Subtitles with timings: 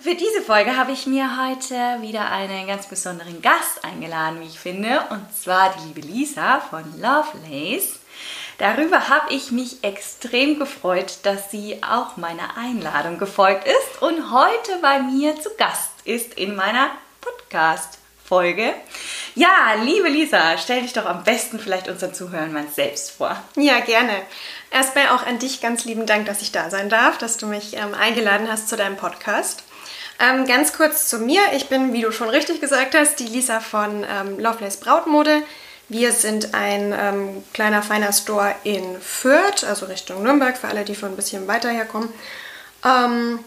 [0.00, 4.58] für diese Folge habe ich mir heute wieder einen ganz besonderen Gast eingeladen, wie ich
[4.58, 7.98] finde, und zwar die liebe Lisa von Lovelace.
[8.58, 14.78] Darüber habe ich mich extrem gefreut, dass sie auch meiner Einladung gefolgt ist und heute
[14.80, 16.90] bei mir zu Gast ist in meiner
[17.20, 18.74] Podcast-Folge.
[19.34, 23.40] Ja, liebe Lisa, stell dich doch am besten vielleicht unseren Zuhörern mal selbst vor.
[23.56, 24.22] Ja, gerne.
[24.70, 27.74] Erstmal auch an dich ganz lieben Dank, dass ich da sein darf, dass du mich
[27.76, 29.64] ähm, eingeladen hast zu deinem Podcast.
[30.20, 31.40] Ähm, ganz kurz zu mir.
[31.54, 35.42] Ich bin, wie du schon richtig gesagt hast, die Lisa von ähm, Lovelace Brautmode.
[35.88, 40.96] Wir sind ein ähm, kleiner, feiner Store in Fürth, also Richtung Nürnberg, für alle, die
[40.96, 42.08] von ein bisschen weiter herkommen.
[42.84, 43.38] Ähm,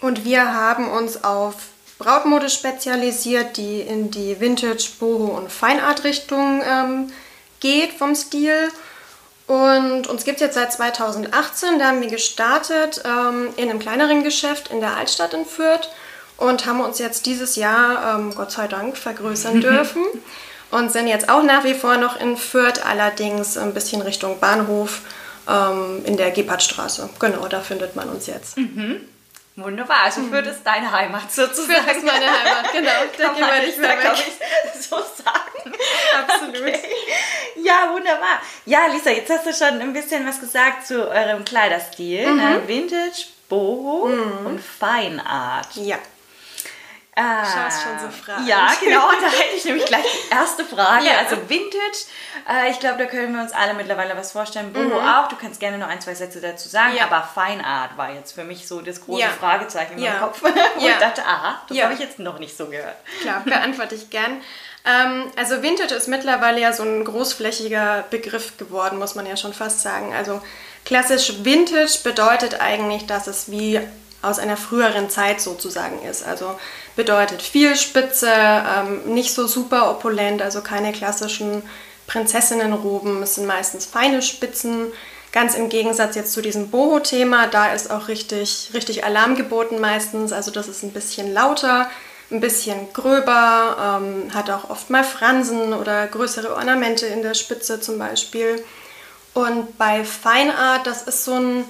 [0.00, 1.56] und wir haben uns auf
[1.98, 7.12] Brautmode spezialisiert, die in die Vintage, Boho und Feinart-Richtung ähm,
[7.58, 8.70] geht vom Stil.
[9.46, 14.22] Und uns gibt es jetzt seit 2018, da haben wir gestartet ähm, in einem kleineren
[14.22, 15.88] Geschäft in der Altstadt in Fürth
[16.36, 20.02] und haben uns jetzt dieses Jahr, ähm, Gott sei Dank, vergrößern dürfen
[20.70, 25.02] und sind jetzt auch nach wie vor noch in Fürth, allerdings ein bisschen Richtung Bahnhof
[25.48, 27.08] ähm, in der Gebhardtstraße.
[27.18, 28.56] Genau, da findet man uns jetzt.
[28.56, 29.00] Mhm.
[29.56, 30.30] Wunderbar, also mhm.
[30.30, 31.84] Fürth ist deine Heimat sozusagen.
[31.84, 32.90] Fürth ist meine Heimat, genau.
[33.18, 34.12] Da gehen wir nicht mehr weg.
[34.14, 35.72] Ich, so sagen.
[36.26, 36.56] Absolut.
[36.56, 36.80] Okay.
[37.56, 38.40] Ja, wunderbar.
[38.66, 42.26] Ja, Lisa, jetzt hast du schon ein bisschen was gesagt zu eurem Kleiderstil.
[42.26, 42.36] Mhm.
[42.36, 42.62] Ne?
[42.66, 44.46] Vintage, Boho mhm.
[44.46, 45.68] und Feinart.
[45.76, 45.98] Ja.
[47.16, 48.48] Ah, Schaust schon so fragend.
[48.48, 49.08] Ja, genau.
[49.20, 51.06] Da hätte ich nämlich gleich die erste Frage.
[51.06, 51.18] Ja.
[51.18, 52.06] Also Vintage.
[52.48, 54.72] Äh, ich glaube, da können wir uns alle mittlerweile was vorstellen.
[54.72, 55.08] Boho mhm.
[55.08, 55.28] auch.
[55.28, 56.96] Du kannst gerne noch ein, zwei Sätze dazu sagen.
[56.96, 57.04] Ja.
[57.04, 59.28] Aber Feinart war jetzt für mich so das große ja.
[59.28, 60.42] Fragezeichen in meinem Kopf.
[60.42, 62.96] Und ich dachte, aha, das habe ich jetzt noch nicht so gehört.
[63.22, 64.40] Klar, beantworte ich gern.
[64.84, 69.54] Ähm, also Vintage ist mittlerweile ja so ein großflächiger Begriff geworden, muss man ja schon
[69.54, 70.12] fast sagen.
[70.12, 70.42] Also
[70.84, 73.80] klassisch Vintage bedeutet eigentlich, dass es wie
[74.24, 76.26] aus einer früheren Zeit sozusagen ist.
[76.26, 76.58] Also
[76.96, 81.62] bedeutet viel Spitze, ähm, nicht so super opulent, also keine klassischen
[82.06, 83.22] Prinzessinnenroben.
[83.22, 84.86] Es sind meistens feine Spitzen.
[85.32, 90.32] Ganz im Gegensatz jetzt zu diesem Boho-Thema, da ist auch richtig, richtig Alarm geboten meistens.
[90.32, 91.90] Also das ist ein bisschen lauter,
[92.30, 97.80] ein bisschen gröber, ähm, hat auch oft mal Fransen oder größere Ornamente in der Spitze
[97.80, 98.64] zum Beispiel.
[99.34, 101.64] Und bei Feinart, das ist so ein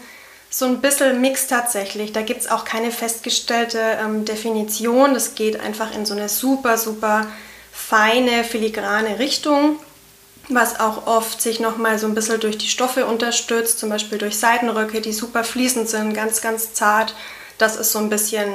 [0.56, 2.12] so ein bisschen Mix tatsächlich.
[2.12, 5.12] Da gibt es auch keine festgestellte ähm, Definition.
[5.12, 7.26] Das geht einfach in so eine super, super
[7.72, 9.80] feine, filigrane Richtung,
[10.48, 14.38] was auch oft sich nochmal so ein bisschen durch die Stoffe unterstützt, zum Beispiel durch
[14.38, 17.16] Seidenröcke, die super fließend sind, ganz, ganz zart.
[17.58, 18.48] Das ist so ein bisschen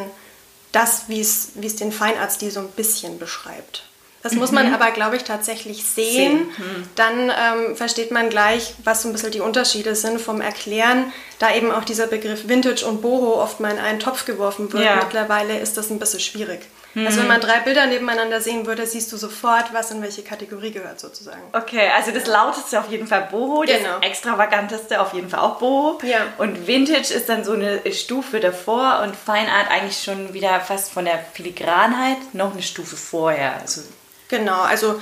[0.72, 3.89] das, wie es den Feinarzt so ein bisschen beschreibt.
[4.22, 4.74] Das muss man mhm.
[4.74, 6.06] aber, glaube ich, tatsächlich sehen.
[6.12, 6.38] sehen.
[6.57, 6.90] Mhm.
[6.96, 11.13] Dann ähm, versteht man gleich, was so ein bisschen die Unterschiede sind vom Erklären.
[11.40, 14.84] Da eben auch dieser Begriff Vintage und Boho oft mal in einen Topf geworfen wird.
[14.84, 14.97] Ja.
[14.97, 16.62] Mittlerweile ist das ein bisschen schwierig.
[16.96, 17.06] Mhm.
[17.06, 20.72] Also wenn man drei Bilder nebeneinander sehen würde, siehst du sofort, was in welche Kategorie
[20.72, 21.41] gehört sozusagen.
[21.53, 24.00] Okay, also das lauteste auf jeden Fall Boho, das genau.
[24.01, 26.00] extravaganteste auf jeden Fall auch Boho.
[26.03, 26.25] Ja.
[26.38, 31.06] Und Vintage ist dann so eine Stufe davor und Feinart eigentlich schon wieder fast von
[31.06, 33.53] der Filigranheit noch eine Stufe vorher.
[33.62, 33.81] Also
[34.30, 35.00] Genau, also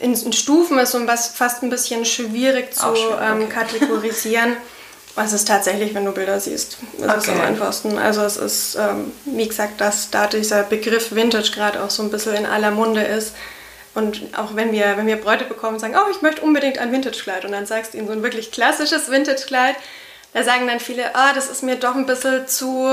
[0.00, 3.42] in, in Stufen ist so was fast ein bisschen schwierig zu schön, ähm, okay.
[3.42, 4.56] ähm, kategorisieren.
[5.14, 6.78] Was ist tatsächlich, wenn du Bilder siehst.
[6.98, 7.18] Das okay.
[7.18, 7.98] ist am einfachsten.
[7.98, 12.10] Also es ist, ähm, wie gesagt, dass da dieser Begriff Vintage gerade auch so ein
[12.10, 13.32] bisschen in aller Munde ist.
[13.94, 16.90] Und auch wenn wir, wenn wir Bräute bekommen und sagen, oh, ich möchte unbedingt ein
[16.90, 19.76] Vintage-Kleid und dann sagst du ihnen so ein wirklich klassisches Vintage-Kleid,
[20.32, 22.88] da sagen dann viele, oh, das ist mir doch ein bisschen zu,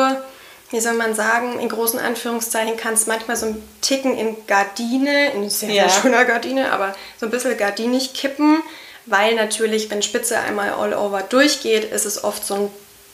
[0.71, 5.33] wie soll man sagen, in großen Anführungszeichen kann es manchmal so ein Ticken in Gardine,
[5.33, 5.89] in sehr, ja.
[5.89, 8.63] sehr schöner Gardine, aber so ein bisschen gardinig kippen,
[9.06, 12.71] weil natürlich, wenn Spitze einmal all over durchgeht, ist es oft so ein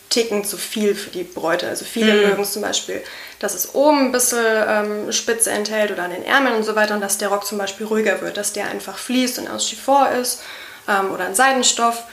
[0.09, 1.67] Ticken zu viel für die Bräute.
[1.67, 2.29] Also viele mhm.
[2.29, 3.01] mögen es zum Beispiel,
[3.39, 6.95] dass es oben ein bisschen ähm, Spitze enthält oder an den Ärmeln und so weiter
[6.95, 10.07] und dass der Rock zum Beispiel ruhiger wird, dass der einfach fließt und aus Chiffon
[10.21, 10.41] ist
[10.87, 12.03] ähm, oder ein Seidenstoff.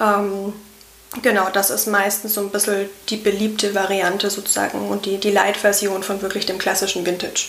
[0.00, 0.52] Ähm,
[1.20, 6.02] Genau, das ist meistens so ein bisschen die beliebte Variante sozusagen und die, die Light-Version
[6.02, 7.48] von wirklich dem klassischen Vintage.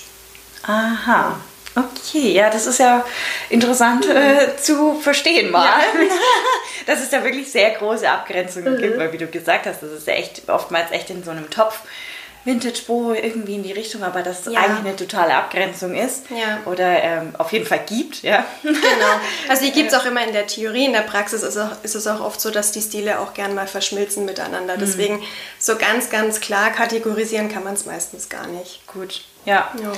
[0.63, 1.39] Aha.
[1.75, 3.03] Okay, ja, das ist ja
[3.49, 5.65] interessant äh, zu verstehen mal.
[5.65, 6.15] Ja.
[6.85, 8.81] dass es da wirklich sehr große Abgrenzungen mhm.
[8.81, 11.49] gibt, weil wie du gesagt hast, das ist ja echt oftmals echt in so einem
[11.49, 11.79] Topf
[12.45, 14.59] Vintage Boho irgendwie in die Richtung, aber dass es Ja.
[14.61, 16.25] eigentlich eine totale Abgrenzung ist.
[16.29, 16.59] Ja.
[16.65, 18.45] Oder ähm, auf jeden Fall gibt, ja.
[18.61, 18.79] Genau.
[19.49, 20.85] Also die gibt es auch immer in der Theorie.
[20.85, 23.55] In der Praxis ist, auch, ist es auch oft so, dass die Stile auch gern
[23.55, 24.75] mal verschmilzen miteinander.
[24.77, 25.21] Deswegen
[25.59, 28.85] so ganz, ganz klar kategorisieren kann man es meistens gar nicht.
[28.87, 29.21] Gut.
[29.45, 29.71] Ja.
[29.81, 29.91] Ja.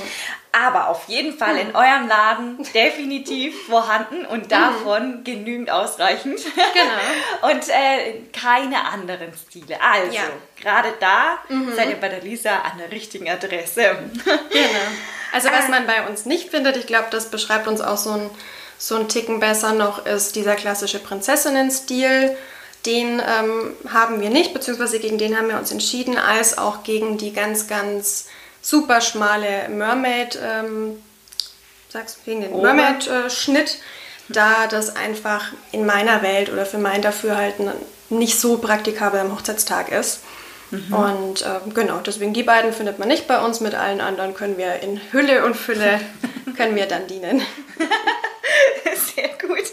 [0.64, 6.40] Aber auf jeden Fall in eurem Laden definitiv vorhanden und davon genügend ausreichend.
[6.44, 7.52] Genau.
[7.52, 9.76] und äh, keine anderen Stile.
[9.82, 10.22] Also, Ja.
[10.60, 11.38] gerade da
[11.74, 13.96] seid ihr bei der Lisa an der richtigen Adresse.
[14.24, 14.68] Genau.
[15.32, 18.30] Also was man bei uns nicht findet, ich glaube, das beschreibt uns auch so ein,
[18.78, 22.36] so ein Ticken besser noch, ist dieser klassische Prinzessinnen-Stil.
[22.86, 27.18] Den ähm, haben wir nicht, beziehungsweise gegen den haben wir uns entschieden, als auch gegen
[27.18, 28.28] die ganz, ganz
[28.68, 31.02] super schmale Mermaid, ähm,
[31.88, 33.78] sagst du, gegen den Ober- Mermaid-Schnitt,
[34.28, 37.70] da das einfach in meiner Welt oder für mein Dafürhalten
[38.10, 40.20] nicht so praktikabel am Hochzeitstag ist.
[40.90, 43.60] Und ähm, genau, deswegen die beiden findet man nicht bei uns.
[43.60, 46.00] Mit allen anderen können wir in Hülle und Fülle
[46.56, 47.40] können wir dann dienen.
[49.14, 49.64] Sehr gut.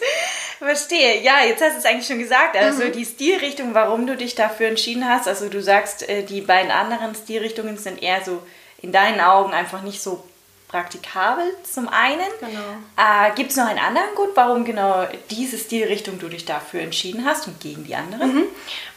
[0.60, 1.22] Verstehe.
[1.22, 2.56] Ja, jetzt hast du es eigentlich schon gesagt.
[2.56, 2.92] Also Mhm.
[2.92, 5.28] die Stilrichtung, warum du dich dafür entschieden hast.
[5.28, 8.42] Also du sagst, äh, die beiden anderen Stilrichtungen sind eher so
[8.84, 10.24] in deinen Augen einfach nicht so
[10.68, 12.28] praktikabel zum einen.
[12.40, 12.60] Genau.
[12.98, 17.26] Äh, Gibt es noch einen anderen Grund, warum genau diese Stilrichtung du dich dafür entschieden
[17.26, 18.26] hast und gegen die andere?
[18.26, 18.44] Mhm.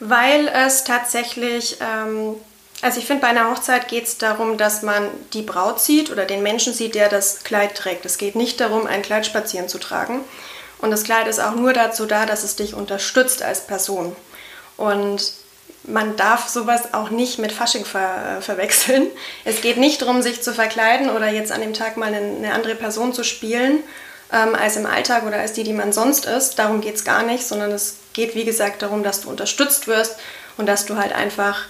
[0.00, 2.35] Weil es tatsächlich, ähm,
[2.83, 6.25] also ich finde, bei einer Hochzeit geht es darum, dass man die Braut sieht oder
[6.25, 8.05] den Menschen sieht, der das Kleid trägt.
[8.06, 10.25] Es geht nicht darum, ein Kleid spazieren zu tragen.
[10.79, 14.17] Und das Kleid ist auch nur dazu da, dass es dich unterstützt als Person.
[14.77, 15.32] Und
[15.87, 19.06] man darf sowas auch nicht mit Fasching ver äh, verwechseln.
[19.44, 22.75] Es geht nicht darum, sich zu verkleiden oder jetzt an dem Tag mal eine, andere
[22.75, 23.81] Person zu spielen
[24.33, 26.59] ähm, als im Alltag oder als die, die man sonst ist.
[26.59, 30.17] Darum geht es gar nicht, sondern es geht, wie gesagt, darum, dass du unterstützt wirst
[30.56, 31.67] und dass du halt einfach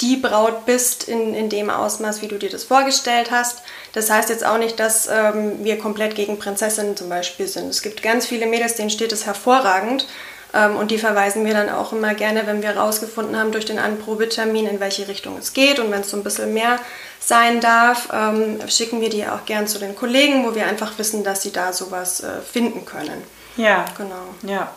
[0.00, 3.58] die Braut bist in, in dem Ausmaß, wie du dir das vorgestellt hast.
[3.92, 7.68] Das heißt jetzt auch nicht, dass ähm, wir komplett gegen Prinzessinnen zum Beispiel sind.
[7.68, 10.06] Es gibt ganz viele Mädels, denen steht es hervorragend.
[10.54, 13.78] Ähm, und die verweisen wir dann auch immer gerne, wenn wir rausgefunden haben durch den
[13.78, 15.78] Anprobetermin, in welche Richtung es geht.
[15.78, 16.78] Und wenn es so ein bisschen mehr
[17.20, 21.22] sein darf, ähm, schicken wir die auch gern zu den Kollegen, wo wir einfach wissen,
[21.24, 23.22] dass sie da sowas äh, finden können.
[23.56, 23.84] Ja.
[23.96, 24.52] Genau.
[24.52, 24.72] Ja.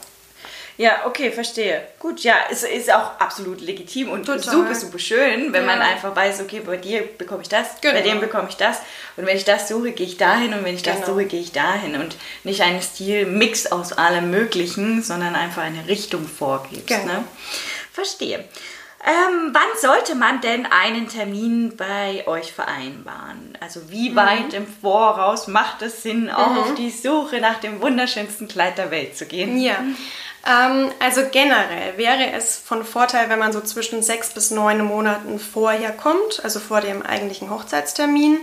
[0.77, 1.81] Ja, okay, verstehe.
[1.99, 4.41] Gut, ja, es ist auch absolut legitim und Total.
[4.41, 5.85] super, super schön, wenn man Ja.
[5.85, 8.03] einfach weiß, okay, bei dir bekomme ich das, bei Genau.
[8.03, 8.79] dem bekomme ich das.
[9.15, 11.07] Und wenn ich das suche, gehe ich dahin und wenn ich das Genau.
[11.13, 11.95] suche, gehe ich dahin.
[11.95, 16.87] Und nicht einen Stilmix aus allem Möglichen, sondern einfach eine Richtung vorgibst.
[16.87, 17.03] Genau.
[17.05, 17.23] Ne?
[17.91, 18.43] Verstehe.
[19.05, 23.57] Ähm, wann sollte man denn einen Termin bei euch vereinbaren?
[23.59, 24.15] Also wie Mhm.
[24.15, 28.91] weit im Voraus macht es Sinn, auch auf die Suche nach dem wunderschönsten Kleid der
[28.91, 29.59] Welt zu gehen?
[29.61, 29.75] Ja,
[30.99, 35.91] also generell wäre es von Vorteil, wenn man so zwischen sechs bis neun Monaten vorher
[35.93, 38.39] kommt, also vor dem eigentlichen Hochzeitstermin.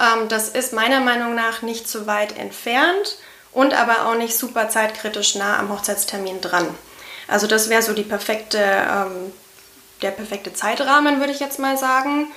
[0.00, 3.18] Ähm, das ist meiner Meinung nach nicht so weit entfernt
[3.52, 6.68] und aber auch nicht super zeitkritisch nah am Hochzeitstermin dran.
[7.26, 9.32] Also das wäre so perfekte, ähm,
[10.02, 12.28] der perfekte Zeitrahmen, würde ich jetzt mal sagen.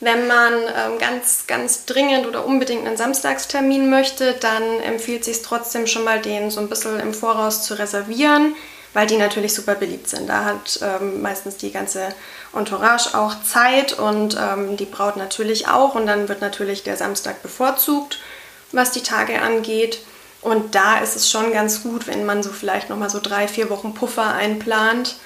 [0.00, 5.86] Wenn man ähm, ganz, ganz dringend oder unbedingt einen Samstagstermin möchte, dann empfiehlt sich trotzdem
[5.86, 8.54] schon mal, den so ein bisschen im Voraus zu reservieren,
[8.92, 10.28] weil die natürlich super beliebt sind.
[10.28, 12.08] Da hat ähm, meistens die ganze
[12.54, 15.94] Entourage auch Zeit und ähm, die Braut natürlich auch.
[15.94, 18.18] Und dann wird natürlich der Samstag bevorzugt,
[18.72, 20.00] was die Tage angeht.
[20.42, 23.70] Und da ist es schon ganz gut, wenn man so vielleicht nochmal so drei, vier
[23.70, 25.16] Wochen Puffer einplant,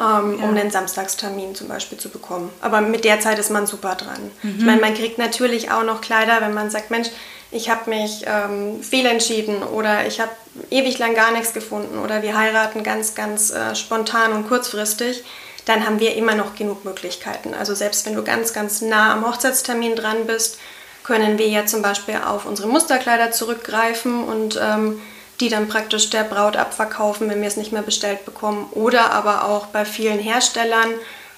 [0.00, 2.50] ähm, um den Samstagstermin zum Beispiel zu bekommen.
[2.60, 4.30] Aber mit der Zeit ist man super dran.
[4.42, 7.08] Ich meine, man kriegt natürlich auch noch Kleider, wenn man sagt, Mensch,
[7.50, 10.30] ich habe mich ähm, fehlentschieden oder ich habe
[10.70, 15.24] ewig lang gar nichts gefunden oder wir heiraten ganz, ganz äh, spontan und kurzfristig,
[15.64, 17.54] dann haben wir immer noch genug Möglichkeiten.
[17.54, 20.58] Also selbst wenn du ganz, ganz nah am Hochzeitstermin dran bist,
[21.04, 25.00] können wir ja zum Beispiel auf unsere Musterkleider zurückgreifen und ähm,
[25.40, 28.68] die dann praktisch der Braut abverkaufen, wenn wir es nicht mehr bestellt bekommen.
[28.72, 30.90] Oder aber auch bei vielen Herstellern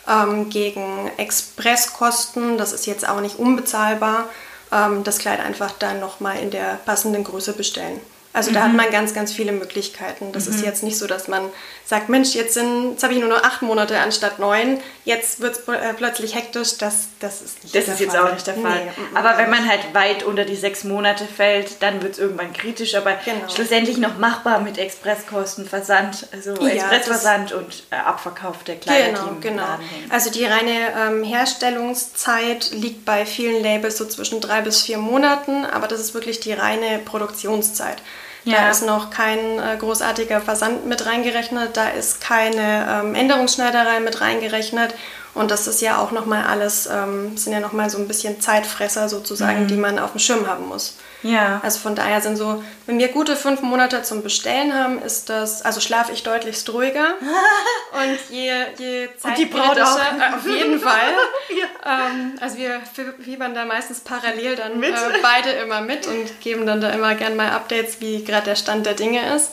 [0.08, 4.28] ähm, gegen Expresskosten, das ist jetzt auch nicht unbezahlbar,
[4.72, 8.00] ähm, das Kleid einfach dann nochmal in der passenden Größe bestellen.
[8.32, 10.30] Also da hat man ganz, ganz viele Möglichkeiten.
[10.30, 11.50] Das ist jetzt nicht so, dass man
[11.84, 15.56] sagt, Mensch, jetzt, sind, jetzt habe ich nur noch acht Monate anstatt neun, jetzt wird
[15.56, 16.78] es äh, plötzlich hektisch.
[16.78, 18.28] Das, das ist nicht Das ist jetzt Fall.
[18.28, 18.84] auch nicht der Fall.
[18.84, 19.16] Nee, mm.
[19.16, 22.94] Aber wenn man halt weit unter die sechs Monate fällt, dann wird es irgendwann kritisch,
[22.94, 23.48] aber Genau.
[23.52, 29.14] schlussendlich noch machbar mit Expresskosten, Versand, also Ja, Expressversand und äh, Abverkauf der Kleider, die
[29.14, 29.78] Genau, im genau.
[30.08, 35.64] Also die reine ähm, Herstellungszeit liegt bei vielen Labels so zwischen drei bis vier Monaten,
[35.64, 38.00] aber das ist wirklich die reine Produktionszeit.
[38.44, 38.70] Da Ja.
[38.70, 44.94] ist noch kein äh, großartiger Versand mit reingerechnet, da ist keine ähm, Änderungsschneiderei mit reingerechnet
[45.32, 49.08] Und das ist ja auch nochmal alles, ähm, sind ja nochmal so ein bisschen Zeitfresser
[49.08, 49.66] sozusagen, Mhm.
[49.68, 50.96] die man auf dem Schirm haben muss.
[51.22, 51.60] Ja.
[51.62, 55.62] Also von daher sind so, wenn wir gute fünf Monate zum Bestellen haben, ist das,
[55.62, 57.14] also schlafe ich deutlichst ruhiger.
[57.92, 59.98] Und je, je Und die Braut auch.
[59.98, 61.12] äh, Auf jeden Fall.
[61.86, 62.80] ähm, also wir
[63.22, 67.36] fiebern da meistens parallel dann äh, beide immer mit und geben dann da immer gern
[67.36, 69.52] mal Updates, wie gerade der Stand der Dinge ist.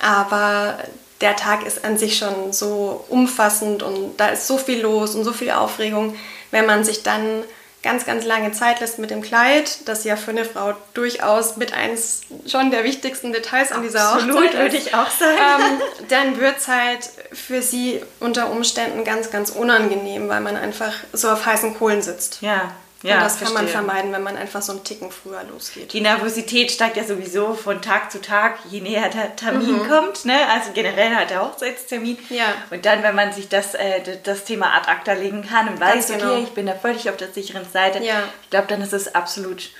[0.00, 0.78] Aber
[1.22, 5.24] der Tag ist an sich schon so umfassend und da ist so viel los und
[5.24, 6.16] so viel Aufregung,
[6.50, 7.44] wenn man sich dann
[7.82, 11.72] ganz, ganz lange Zeit lässt mit dem Kleid, das ja für eine Frau durchaus mit
[11.72, 15.38] eins schon der wichtigsten Details an dieser Absolut, Hochzeit würde ich auch sagen.
[15.60, 20.92] ähm, dann wird es halt für sie unter Umständen ganz, ganz unangenehm, weil man einfach
[21.12, 22.38] so auf heißen Kohlen sitzt.
[22.40, 22.72] Ja,
[23.02, 23.16] ja.
[23.16, 25.92] und das kann man vermeiden, wenn man einfach so einen Ticken früher losgeht.
[25.92, 29.88] Die Nervosität steigt ja sowieso von Tag zu Tag, je näher der Termin Mhm.
[29.88, 30.24] kommt.
[30.24, 30.36] Ne?
[30.52, 32.18] Also generell halt der Hochzeitstermin.
[32.30, 32.54] Ja.
[32.70, 36.08] Und dann, wenn man sich das, äh, das Thema ad acta legen kann und weiß,
[36.08, 36.32] genau.
[36.32, 38.22] okay, ich bin da völlig auf der sicheren Seite, Ja.
[38.44, 39.70] ich glaube, dann ist es absolut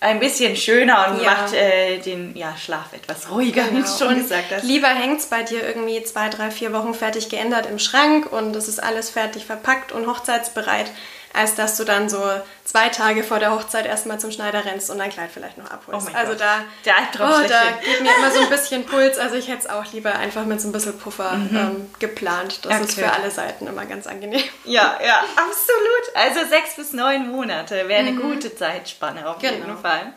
[0.00, 1.30] ein bisschen schöner und Ja.
[1.30, 3.96] macht äh, den ja, Schlaf etwas ruhiger, wie du Genau.
[3.98, 4.64] schon gesagt hast.
[4.64, 8.56] Lieber hängt es bei dir irgendwie zwei, drei, vier Wochen fertig geändert im Schrank und
[8.56, 10.86] es ist alles fertig verpackt und hochzeitsbereit,
[11.34, 12.22] als dass du dann so
[12.64, 16.08] zwei Tage vor der Hochzeit erstmal zum Schneider rennst und dein Kleid vielleicht noch abholst.
[16.12, 16.40] Oh also Gott.
[16.40, 19.18] da, Der oh, da geht mir immer so ein bisschen Puls.
[19.18, 22.64] Also ich hätte es auch lieber einfach mit so ein bisschen Puffer ähm, geplant.
[22.64, 23.04] Das ist Mhm.
[23.04, 23.08] Okay.
[23.08, 24.42] für alle Seiten immer ganz angenehm.
[24.64, 26.14] Ja, ja, absolut.
[26.14, 29.66] Also sechs bis neun Monate wäre eine gute Zeitspanne auf jeden Mhm.
[29.66, 29.78] Genau.
[29.78, 30.12] Fall.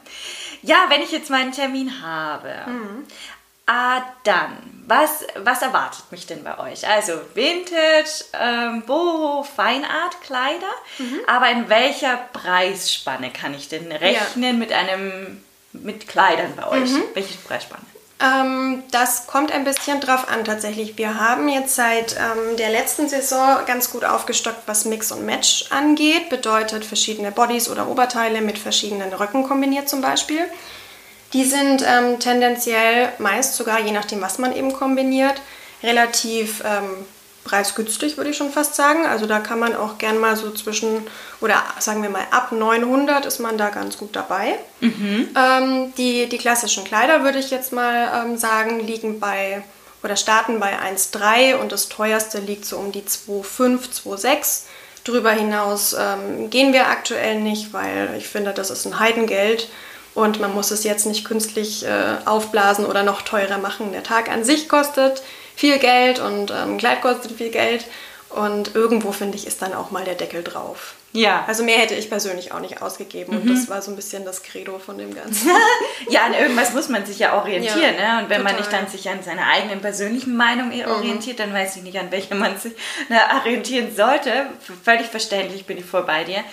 [0.61, 3.05] Ja, wenn ich jetzt meinen Termin habe, Mhm.
[3.67, 6.87] ah, dann, was, was erwartet mich denn bei euch?
[6.87, 11.19] Also Vintage, ähm, Boho, Feinart-Kleider, Mhm.
[11.27, 16.91] aber in welcher Preisspanne kann ich denn rechnen mit einem, mit Kleidern bei euch?
[16.91, 17.03] Mhm.
[17.13, 17.83] Welche Preisspanne?
[18.21, 20.97] Ähm, das kommt ein bisschen drauf an tatsächlich.
[20.97, 25.65] Wir haben jetzt seit ähm, der letzten Saison ganz gut aufgestockt, was Mix und Match
[25.69, 26.29] angeht.
[26.29, 30.45] Bedeutet verschiedene Bodies oder Oberteile mit verschiedenen Röcken kombiniert zum Beispiel.
[31.35, 35.41] Die sind ähm, tendenziell meist sogar, je nachdem, was man eben kombiniert,
[35.83, 37.05] relativ ähm,
[37.43, 39.05] preisgünstig, würde ich schon fast sagen.
[39.05, 41.05] Also da kann man auch gern mal so zwischen,
[41.41, 44.57] oder sagen wir mal ab 900 ist man da ganz gut dabei.
[45.35, 49.61] Ähm, die, die klassischen Kleider, würde ich jetzt mal ähm, sagen, liegen bei,
[50.03, 54.61] oder starten bei 1,3 und das teuerste liegt so um die 2,5, 2,6.
[55.03, 59.67] Drüber hinaus ähm, gehen wir aktuell nicht, weil ich finde, das ist ein Heidengeld
[60.15, 63.91] und man muss es jetzt nicht künstlich äh, aufblasen oder noch teurer machen.
[63.91, 65.21] Der Tag an sich kostet
[65.55, 67.85] viel Geld und ähm, ein Kleid kostet viel Geld
[68.29, 70.95] und irgendwo, finde ich, ist dann auch mal der Deckel drauf.
[71.13, 71.45] Ja.
[71.47, 74.43] Also mehr hätte ich persönlich auch nicht ausgegeben und das war so ein bisschen das
[74.43, 75.49] Credo von dem Ganzen.
[76.09, 77.95] Ja, an irgendwas muss man sich ja orientieren.
[77.97, 78.23] Ja, ne?
[78.23, 78.81] Und wenn man nicht total.
[78.81, 78.85] Mhm.
[78.85, 82.35] dann sich an seiner eigenen persönlichen Meinung eher orientiert, dann weiß ich nicht, an welcher
[82.35, 82.73] man sich
[83.09, 84.47] ne, orientieren sollte.
[84.83, 86.43] Völlig verständlich bin ich voll bei dir.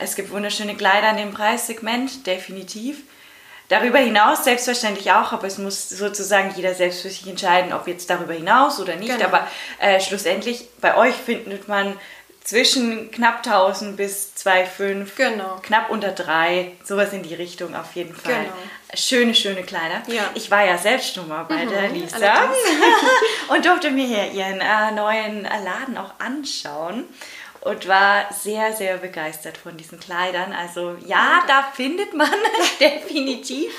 [0.00, 2.98] Es gibt wunderschöne Kleider in dem Preissegment, definitiv.
[3.68, 8.08] Darüber hinaus selbstverständlich auch, aber es muss sozusagen jeder selbst für sich entscheiden, ob jetzt
[8.08, 9.12] darüber hinaus oder nicht.
[9.12, 9.24] Genau.
[9.26, 9.46] Aber
[9.78, 11.98] äh, schlussendlich, bei euch findet man
[12.42, 15.56] zwischen knapp 1000 bis 2,5, Genau.
[15.62, 18.44] knapp unter 3, sowas in die Richtung auf jeden Fall.
[18.44, 18.54] Genau.
[18.94, 20.02] Schöne, schöne Kleider.
[20.06, 20.22] Ja.
[20.22, 22.48] Mhm, Ich war ja selbst schon mal bei der Lisa
[23.48, 27.04] und durfte mir hier ihren äh, neuen Laden auch anschauen
[27.60, 30.52] und war sehr, sehr begeistert von diesen Kleidern.
[30.52, 32.30] Also ja, da findet man
[32.80, 33.72] definitiv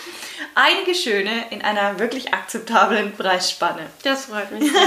[0.56, 3.88] einige schöne in einer wirklich akzeptablen Preisspanne.
[4.04, 4.82] Das freut mich sehr.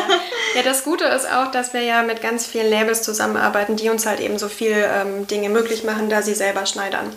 [0.56, 4.06] ja, das Gute ist auch, dass wir ja mit ganz vielen Labels zusammenarbeiten, die uns
[4.06, 7.12] halt eben so viel ähm, Dinge möglich machen, da sie selber schneidern.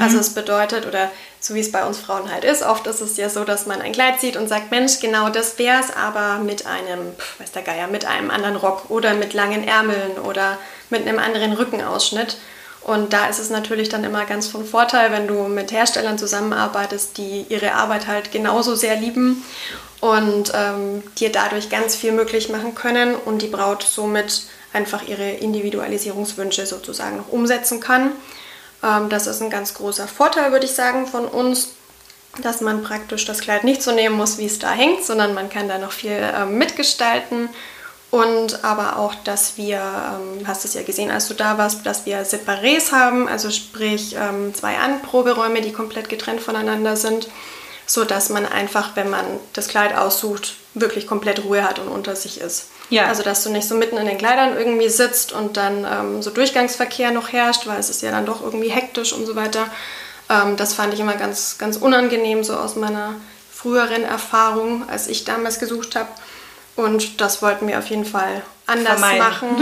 [0.00, 3.18] Also es bedeutet, oder so wie es bei uns Frauen halt ist, oft ist es
[3.18, 6.64] ja so, dass man ein Kleid sieht und sagt, Mensch, genau das wär's, aber mit
[6.66, 10.58] einem, pf, weiß der Geier, mit einem anderen Rock oder mit langen Ärmeln oder
[10.90, 12.36] mit einem anderen Rückenausschnitt.
[12.82, 17.16] Und da ist es natürlich dann immer ganz von Vorteil, wenn du mit Herstellern zusammenarbeitest,
[17.16, 19.42] die ihre Arbeit halt genauso sehr lieben
[20.00, 24.42] und ähm, dir dadurch ganz viel möglich machen können und die Braut somit
[24.74, 28.12] einfach ihre Individualisierungswünsche sozusagen noch umsetzen kann.
[28.82, 31.70] Ähm, das ist ein ganz großer Vorteil, würde ich sagen, von uns,
[32.42, 35.48] dass man praktisch das Kleid nicht so nehmen muss, wie es da hängt, sondern man
[35.48, 37.48] kann da noch viel ähm, mitgestalten.
[38.14, 42.06] Und aber auch, dass wir, ähm, hast es ja gesehen, als du da warst, dass
[42.06, 47.26] wir Separés haben, also sprich ähm, zwei Anproberäume, die komplett getrennt voneinander sind,
[47.86, 52.14] so dass man einfach, wenn man das Kleid aussucht, wirklich komplett Ruhe hat und unter
[52.14, 52.68] sich ist.
[52.88, 53.06] Ja.
[53.06, 56.30] Also dass du nicht so mitten in den Kleidern irgendwie sitzt und dann ähm, so
[56.30, 59.66] Durchgangsverkehr noch herrscht, weil es ist ja dann doch irgendwie hektisch und so weiter.
[60.30, 63.16] Ähm, das fand ich immer ganz, ganz unangenehm, so aus meiner
[63.52, 66.10] früheren Erfahrung, als ich damals gesucht habe.
[66.76, 69.18] Und das wollten wir auf jeden Fall anders Vermeiden.
[69.18, 69.56] machen.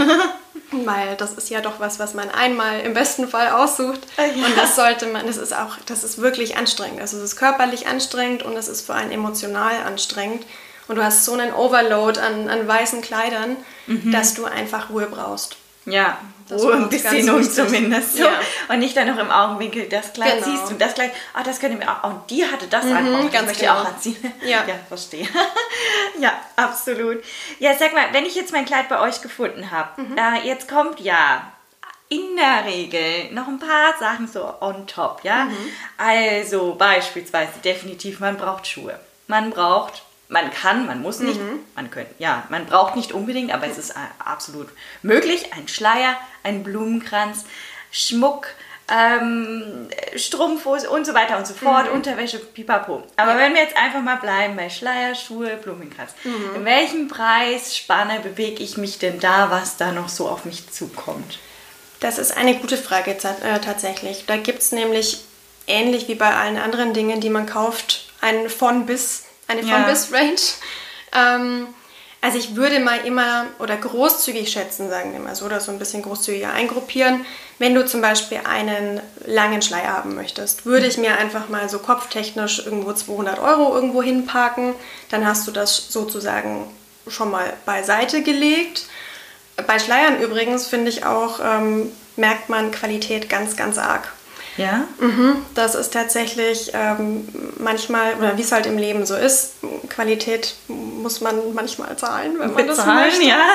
[0.85, 3.99] Weil das ist ja doch was, was man einmal im besten Fall aussucht.
[4.17, 4.45] Ah, ja.
[4.45, 6.99] Und das sollte man, das ist auch, das ist wirklich anstrengend.
[6.99, 10.45] Also es ist körperlich anstrengend und es ist vor allem emotional anstrengend.
[10.87, 13.55] Und du hast so einen Overload an, an weißen Kleidern,
[13.85, 14.11] Mhm.
[14.13, 15.57] dass du einfach Ruhe brauchst.
[15.85, 16.17] Ja,
[16.55, 17.51] Um wichtig.
[17.53, 18.17] zumindest.
[18.17, 18.23] So.
[18.23, 18.31] Ja.
[18.69, 20.45] Und nicht dann noch im Augenwinkel, das Kleid Genau.
[20.57, 23.23] siehst du, das Kleid, ah, das könnte mir auch, und die hatte das an, oh,
[23.23, 23.81] das ganz möchte ich genau.
[23.81, 24.33] auch anziehen.
[24.43, 24.63] Ja.
[24.67, 25.27] ja, verstehe.
[26.19, 27.23] ja, absolut.
[27.59, 30.17] Ja, sag mal, wenn ich jetzt mein Kleid bei euch gefunden habe, Mhm.
[30.17, 31.51] äh, jetzt kommt ja
[32.09, 35.45] in der Regel noch ein paar Sachen so on top, ja.
[35.45, 35.57] Mhm.
[35.97, 38.99] Also beispielsweise definitiv, man braucht Schuhe.
[39.27, 40.03] Man braucht,
[40.33, 41.59] man kann, man muss nicht, Mhm.
[41.75, 44.67] man könnte, ja, man braucht nicht unbedingt, aber es ist äh, absolut
[45.01, 45.53] möglich.
[45.53, 47.45] Ein Schleier, ein Blumenkranz,
[47.91, 48.47] Schmuck,
[48.91, 49.87] ähm,
[50.17, 51.93] Strumpfhose und so weiter und so fort, Mhm.
[51.93, 53.03] Unterwäsche, pipapo.
[53.15, 56.55] Aber wenn wir jetzt einfach mal bleiben bei Schleier, Schuhe, Blumenkranz, Mhm.
[56.55, 61.39] in welchem Preisspanne bewege ich mich denn da, was da noch so auf mich zukommt?
[62.01, 64.25] Das ist eine gute Frage äh, tatsächlich.
[64.27, 65.21] Da gibt es nämlich
[65.67, 69.75] ähnlich wie bei allen anderen Dingen, die man kauft, einen von bis, eine Ja.
[69.75, 70.35] von bis Range.
[71.13, 71.67] Ähm,
[72.21, 75.79] also ich würde mal immer oder großzügig schätzen, sagen wir mal so, oder so ein
[75.79, 77.25] bisschen großzügiger eingruppieren.
[77.59, 81.79] Wenn du zum Beispiel einen langen Schleier haben möchtest, würde ich mir einfach mal so
[81.79, 84.73] kopftechnisch irgendwo 200 Euro irgendwo hinparken.
[85.09, 86.65] Dann hast du das sozusagen
[87.09, 88.85] schon mal beiseite gelegt.
[89.67, 94.07] Bei Schleiern übrigens finde ich auch, ähm, merkt man Qualität ganz, ganz arg.
[94.57, 94.83] Ja?
[94.99, 99.53] Mhm, das ist tatsächlich ähm, manchmal, oder wie es halt im Leben so ist,
[99.89, 103.25] Qualität muss man manchmal zahlen, wenn man das Bezahlen, möchte.
[103.25, 103.39] ja.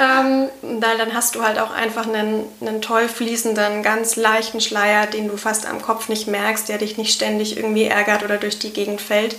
[0.00, 0.48] Ähm,
[0.80, 5.28] weil dann hast du halt auch einfach einen, einen toll fließenden, ganz leichten Schleier, den
[5.28, 8.72] du fast am Kopf nicht merkst, der dich nicht ständig irgendwie ärgert oder durch die
[8.72, 9.36] Gegend fällt.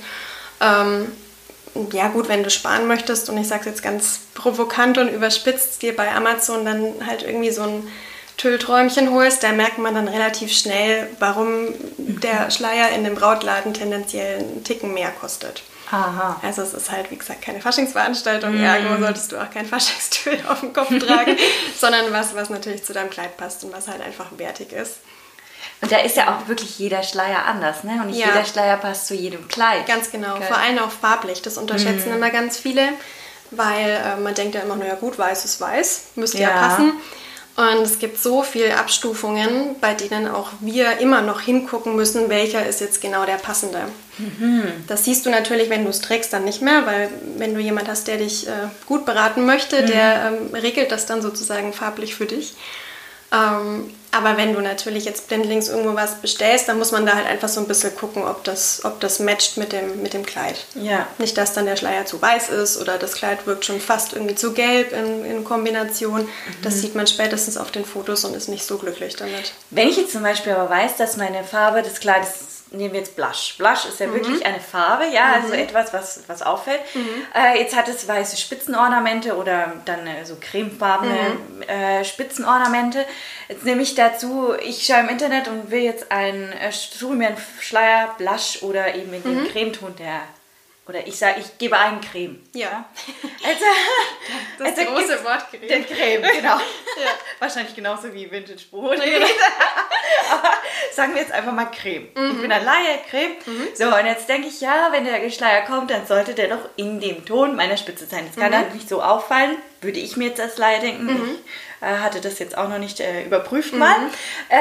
[0.59, 1.11] Ähm,
[1.93, 5.81] ja gut, wenn du sparen möchtest und ich sage es jetzt ganz provokant und überspitzt,
[5.81, 7.87] dir bei Amazon dann halt irgendwie so ein
[8.41, 11.67] Tüllträumchen holst, da merkt man dann relativ schnell, warum
[11.97, 15.61] der Schleier in dem Brautladen tendenziell einen Ticken mehr kostet.
[15.91, 16.39] Aha.
[16.41, 20.61] Also es ist halt, wie gesagt, keine Faschingsveranstaltung, ergo solltest du auch kein Faschingstüll auf
[20.61, 21.37] dem Kopf tragen,
[21.79, 24.95] sondern was, was natürlich zu deinem Kleid passt und was halt einfach wertig ist.
[25.81, 27.99] Und da ist ja auch wirklich jeder Schleier anders, ne?
[28.01, 28.27] Und nicht Ja.
[28.27, 29.85] jeder Schleier passt zu jedem Kleid.
[29.85, 30.47] Ganz genau, Gell?
[30.47, 32.89] vor allem auch farblich, das unterschätzen immer ganz viele,
[33.51, 36.57] weil äh, man denkt ja immer, naja gut, weiß ist weiß, müsste ja, Ja.
[36.57, 36.93] passen.
[37.57, 42.65] Und es gibt so viele Abstufungen, bei denen auch wir immer noch hingucken müssen, welcher
[42.65, 43.81] ist jetzt genau der passende.
[44.87, 47.89] Das siehst du natürlich, wenn du es trägst, dann nicht mehr, weil wenn du jemand
[47.89, 48.51] hast, der dich äh,
[48.85, 52.53] gut beraten möchte, der ähm, regelt das dann sozusagen farblich für dich.
[53.31, 57.27] Ähm, aber wenn du natürlich jetzt blindlings irgendwo was bestellst, dann muss man da halt
[57.27, 60.65] einfach so ein bisschen gucken, ob das, ob das matcht mit dem, mit dem Kleid.
[60.75, 61.07] Ja.
[61.17, 64.35] Nicht, dass dann der Schleier zu weiß ist oder das Kleid wirkt schon fast irgendwie
[64.35, 66.27] zu gelb in, in Kombination.
[66.61, 69.53] Das sieht man spätestens auf den Fotos und ist nicht so glücklich damit.
[69.69, 73.15] Wenn ich jetzt zum Beispiel aber weiß, dass meine Farbe des Kleides, nehmen wir jetzt
[73.15, 73.55] Blush.
[73.57, 74.13] Blush ist ja Mhm.
[74.13, 76.79] wirklich eine Farbe, ja, also etwas, was, was auffällt.
[77.35, 81.61] Äh, jetzt hat es weiße Spitzenornamente oder dann äh, so cremefarbene Mhm.
[81.63, 83.05] äh, Spitzenornamente.
[83.49, 87.27] Jetzt nehme ich dazu, ich schaue im Internet und will jetzt einen, äh, suche mir
[87.27, 89.47] einen Schleier, Blush oder eben in dem Mhm.
[89.49, 90.21] Cremeton der,
[90.91, 92.41] oder ich sage, ich gebe einen Creme.
[92.53, 92.85] Ja,
[93.43, 93.65] Also,
[94.59, 96.59] das also große Wort Der Creme, genau.
[97.39, 98.99] Wahrscheinlich genauso wie Vintage Brot.
[100.29, 100.49] Aber
[100.91, 102.09] sagen wir jetzt einfach mal Creme.
[102.13, 103.35] Ich bin ein Laie, Creme.
[103.73, 106.99] So, und jetzt denke ich, ja, wenn der Schleier kommt, dann sollte der doch in
[106.99, 108.25] dem Ton meiner Spitze sein.
[108.27, 111.09] Das kann halt nicht so auffallen, würde ich mir jetzt als Laie denken.
[111.09, 111.39] Ich äh,
[111.87, 113.95] hatte das jetzt auch noch nicht äh, überprüft mal.
[114.49, 114.55] Äh,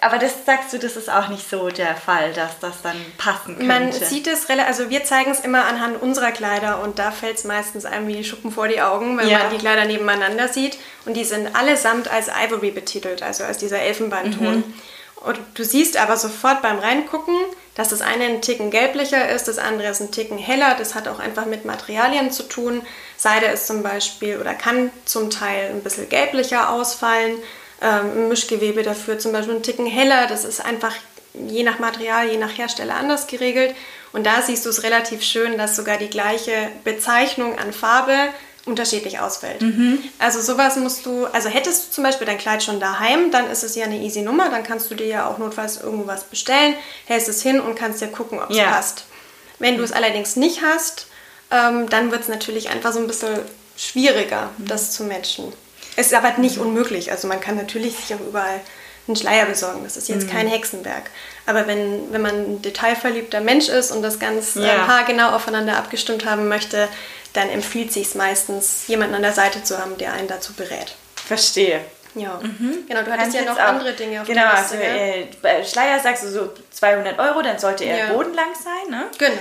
[0.00, 3.56] aber das sagst du, das ist auch nicht so der Fall, dass das dann passen
[3.56, 3.64] könnte.
[3.64, 7.36] Man sieht es relativ, also wir zeigen es immer anhand unserer Kleider und da fällt
[7.38, 9.38] es meistens einem wie die Schuppen vor die Augen, wenn Ja.
[9.40, 10.78] man die Kleider nebeneinander sieht.
[11.04, 14.64] Und die sind allesamt als Ivory betitelt, also als dieser Elfenbeinton.
[15.24, 17.34] Und du siehst aber sofort beim Reingucken,
[17.74, 20.76] dass das eine ein Ticken gelblicher ist, das andere ist ein Ticken heller.
[20.78, 22.82] Das hat auch einfach mit Materialien zu tun.
[23.16, 27.36] Seide ist zum Beispiel oder kann zum Teil ein bisschen gelblicher ausfallen.
[27.82, 30.26] Ähm, Mischgewebe dafür zum Beispiel ein Ticken heller.
[30.26, 30.94] Das ist einfach
[31.34, 33.74] je nach Material, je nach Hersteller anders geregelt.
[34.12, 38.16] Und da siehst du es relativ schön, dass sogar die gleiche Bezeichnung an Farbe
[38.66, 39.64] unterschiedlich ausfällt.
[40.18, 43.62] Also sowas musst du, also hättest du zum Beispiel dein Kleid schon daheim, dann ist
[43.62, 46.74] es ja eine easy Nummer, dann kannst du dir ja auch notfalls irgendwas bestellen,
[47.06, 48.70] hältst es hin und kannst dir gucken, ob es Ja.
[48.72, 49.04] passt.
[49.60, 51.06] Wenn du es allerdings nicht hast,
[51.50, 53.38] ähm, dann wird es natürlich einfach so ein bisschen
[53.76, 55.52] schwieriger, das zu matchen.
[55.94, 58.60] Es ist aber nicht unmöglich, also man kann natürlich sich auch überall
[59.06, 61.10] einen Schleier besorgen, das ist jetzt kein Hexenwerk.
[61.46, 64.88] Aber wenn, wenn man ein detailverliebter Mensch ist und das ganz Ja.
[64.88, 66.88] haargenau aufeinander abgestimmt haben möchte,
[67.36, 70.94] dann empfiehlt sich meistens, jemanden an der Seite zu haben, der einen dazu berät.
[71.14, 71.80] Verstehe.
[72.14, 72.40] Ja,
[72.88, 73.02] genau.
[73.02, 74.88] Du hattest ja noch andere Dinge auf Genau, der also Liste.
[74.90, 75.22] gell?
[75.22, 78.12] äh, bei Schleier sagst du so 200 Euro, dann sollte er Ja.
[78.12, 79.04] bodenlang sein, ne?
[79.18, 79.34] Genau.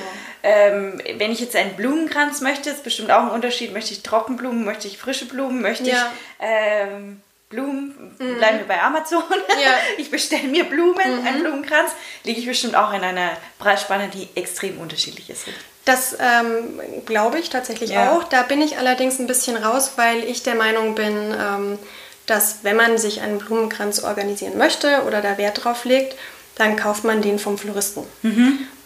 [0.44, 3.72] Ähm, wenn ich jetzt einen Blumenkranz möchte, ist bestimmt auch ein Unterschied.
[3.74, 6.12] Möchte ich Trockenblumen, möchte ich frische Blumen, möchte Ja.
[6.40, 9.24] ich ähm, Blumen, bleiben wir bei Amazon.
[9.64, 9.72] Ja.
[9.98, 11.92] Ich bestelle mir Blumen, einen Blumenkranz.
[12.26, 15.46] Liege ich bestimmt auch in einer Preisspanne, die extrem unterschiedlich ist.
[15.86, 18.12] Das ähm, glaube ich tatsächlich Ja.
[18.12, 18.24] auch.
[18.24, 21.80] Da bin ich allerdings ein bisschen raus, weil ich der Meinung bin, ähm,
[22.26, 26.16] dass wenn man sich einen Blumenkranz organisieren möchte oder da Wert drauf legt,
[26.56, 28.04] dann kauft man den vom Floristen.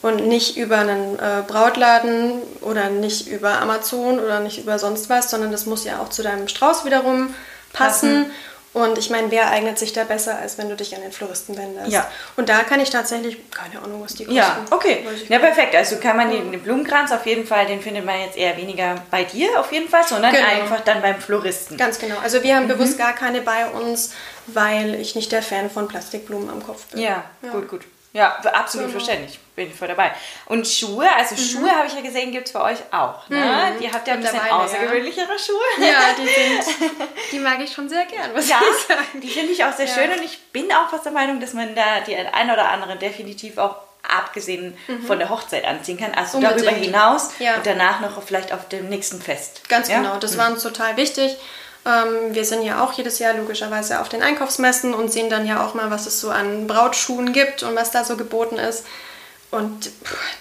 [0.01, 5.29] Und nicht über einen äh, Brautladen oder nicht über Amazon oder nicht über sonst was,
[5.29, 7.33] sondern das muss ja auch zu deinem Strauß wiederum
[7.73, 8.31] passen.
[8.71, 11.57] Und ich meine, wer eignet sich da besser, als wenn du dich an den Floristen
[11.57, 11.91] wendest?
[11.91, 12.07] Ja.
[12.35, 14.37] Und da kann ich tatsächlich, keine Ahnung, was die kosten.
[14.37, 15.05] Ja, okay.
[15.27, 15.75] Ja, perfekt.
[15.75, 18.95] Also kann man den, den Blumenkranz auf jeden Fall, den findet man jetzt eher weniger
[19.09, 20.45] bei dir auf jeden Fall, sondern Genau.
[20.47, 21.77] einfach dann beim Floristen.
[21.77, 22.17] Ganz genau.
[22.21, 22.69] Also wir haben Mhm.
[22.69, 24.11] bewusst gar keine bei uns,
[24.45, 27.01] weil ich nicht der Fan von Plastikblumen am Kopf bin.
[27.01, 27.81] Ja, gut, gut.
[28.11, 28.99] Ja, absolut Genau.
[28.99, 29.39] verständlich.
[29.55, 30.11] Bin ich voll dabei.
[30.47, 33.27] Und Schuhe, also Schuhe habe ich ja gesehen, gibt es bei euch auch.
[33.29, 33.75] Ne?
[33.81, 34.65] Ihr habt ja ein bisschen Mittlerweile, ja.
[34.65, 35.85] außergewöhnlichere Schuhe.
[35.85, 36.75] Ja, die sind,
[37.31, 39.21] die mag ich schon sehr gern, was Ja, ich sagen.
[39.21, 39.93] die finde ich auch sehr Ja.
[39.93, 42.95] schön und ich bin auch fast der Meinung, dass man da die ein oder andere
[42.95, 43.75] definitiv auch
[44.07, 46.13] abgesehen von der Hochzeit anziehen kann.
[46.15, 46.45] Also Mhm.
[46.45, 46.67] Unbedingt.
[46.67, 47.55] darüber hinaus Ja.
[47.55, 49.67] und danach noch vielleicht auf dem nächsten Fest.
[49.69, 49.97] Ganz ja?
[49.97, 51.37] genau, das war uns total wichtig.
[51.85, 55.65] Ähm, wir sind ja auch jedes Jahr logischerweise auf den Einkaufsmessen und sehen dann ja
[55.65, 58.85] auch mal, was es so an Brautschuhen gibt und was da so geboten ist.
[59.51, 59.89] Und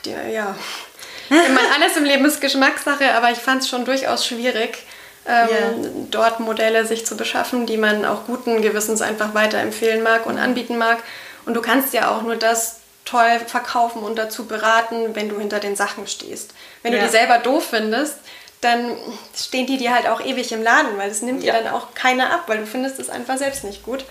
[0.05, 0.55] die, ja,
[1.31, 4.85] ich meine, alles im Leben ist Geschmackssache, aber ich fand es schon durchaus schwierig,
[5.27, 5.91] ähm, Ja.
[6.11, 10.77] dort Modelle sich zu beschaffen, die man auch guten Gewissens einfach weiterempfehlen mag und anbieten
[10.79, 10.99] mag.
[11.47, 15.61] Und du kannst ja auch nur das toll verkaufen und dazu beraten, wenn du hinter
[15.61, 16.51] den Sachen stehst.
[16.83, 16.99] Wenn Ja.
[16.99, 18.17] du die selber doof findest,
[18.61, 18.97] dann
[19.37, 21.55] stehen die dir halt auch ewig im Laden, weil das nimmt Ja.
[21.55, 24.05] dir dann auch keiner ab, weil du findest es einfach selbst nicht gut.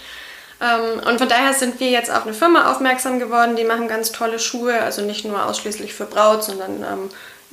[0.61, 4.11] Ähm, und von daher sind wir jetzt auf eine Firma aufmerksam geworden, die machen ganz
[4.11, 7.09] tolle Schuhe, also nicht nur ausschließlich für Braut, sondern ähm,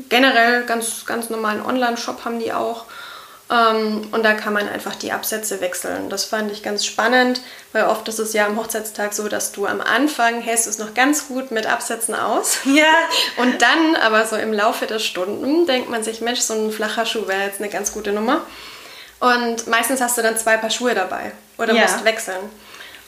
[0.08, 2.84] generell ganz, ganz normalen Online-Shop haben die auch.
[3.50, 6.08] Ähm, und da kann man einfach die Absätze wechseln.
[6.08, 9.66] Das fand ich ganz spannend, weil oft ist es ja am Hochzeitstag so, dass du
[9.66, 12.58] am Anfang hältst es noch ganz gut mit Absätzen aus.
[12.64, 12.92] Ja.
[13.36, 17.04] Und dann, aber so im Laufe der Stunden, denkt man sich, Mensch, so ein flacher
[17.06, 18.40] Schuh wäre jetzt eine ganz gute Nummer.
[19.20, 21.82] Und meistens hast du dann zwei Paar Schuhe dabei oder Ja.
[21.82, 22.50] musst wechseln.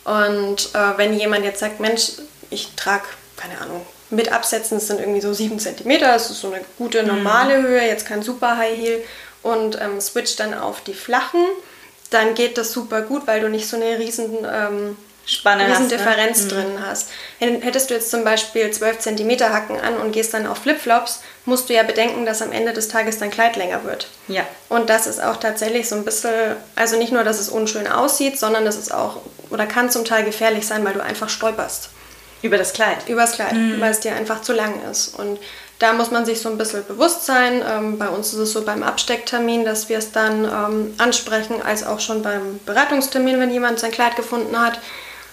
[0.04, 2.12] Und äh, wenn jemand jetzt sagt, Mensch,
[2.50, 3.04] ich trage,
[3.36, 7.60] keine Ahnung, mit Absätzen, sind irgendwie so 7 cm, das ist so eine gute normale
[7.60, 9.04] Höhe, jetzt kein super High Heel,
[9.46, 11.40] und ähm, switcht dann auf die flachen,
[12.10, 14.96] dann geht das super gut, weil du nicht so eine riesen ähm,
[15.28, 15.96] Spanne hast, riesen ne?
[15.96, 17.08] Differenz drin hast.
[17.40, 21.20] Hätt- Hättest du jetzt zum Beispiel 12 cm Hacken an und gehst dann auf Flipflops,
[21.46, 24.06] musst du ja bedenken, dass am Ende des Tages dein Kleid länger wird.
[24.28, 24.46] Ja.
[24.68, 28.38] Und das ist auch tatsächlich so ein bisschen, also nicht nur, dass es unschön aussieht,
[28.38, 29.16] sondern das ist auch,
[29.50, 31.88] oder kann zum Teil gefährlich sein, weil du einfach stolperst
[32.42, 32.98] Über das Kleid.
[33.08, 35.08] übers Kleid, weil es dir einfach zu lang ist.
[35.18, 35.40] Und
[35.78, 37.62] da muss man sich so ein bisschen bewusst sein.
[37.68, 41.86] Ähm, bei uns ist es so beim Abstecktermin, dass wir es dann ähm, ansprechen, als
[41.86, 44.80] auch schon beim Beratungstermin, wenn jemand sein Kleid gefunden hat,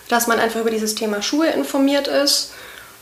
[0.09, 2.51] dass man einfach über dieses Thema Schuhe informiert ist.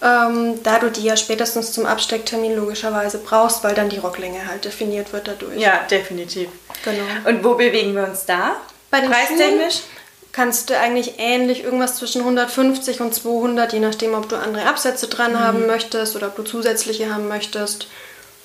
[0.03, 4.65] Ähm, da du die ja spätestens zum Abstecktermin logischerweise brauchst, weil dann die Rocklänge halt
[4.65, 5.59] definiert wird dadurch.
[5.59, 6.49] Ja, definitiv.
[6.83, 7.29] Genau.
[7.29, 8.55] Und wo bewegen wir uns da?
[8.89, 9.75] Bei den Preistechnisch?
[9.75, 10.00] Schuhen
[10.31, 15.07] kannst du eigentlich ähnlich irgendwas zwischen 150 und 200, je nachdem, ob du andere Absätze
[15.07, 17.87] dran haben möchtest oder ob du zusätzliche haben möchtest.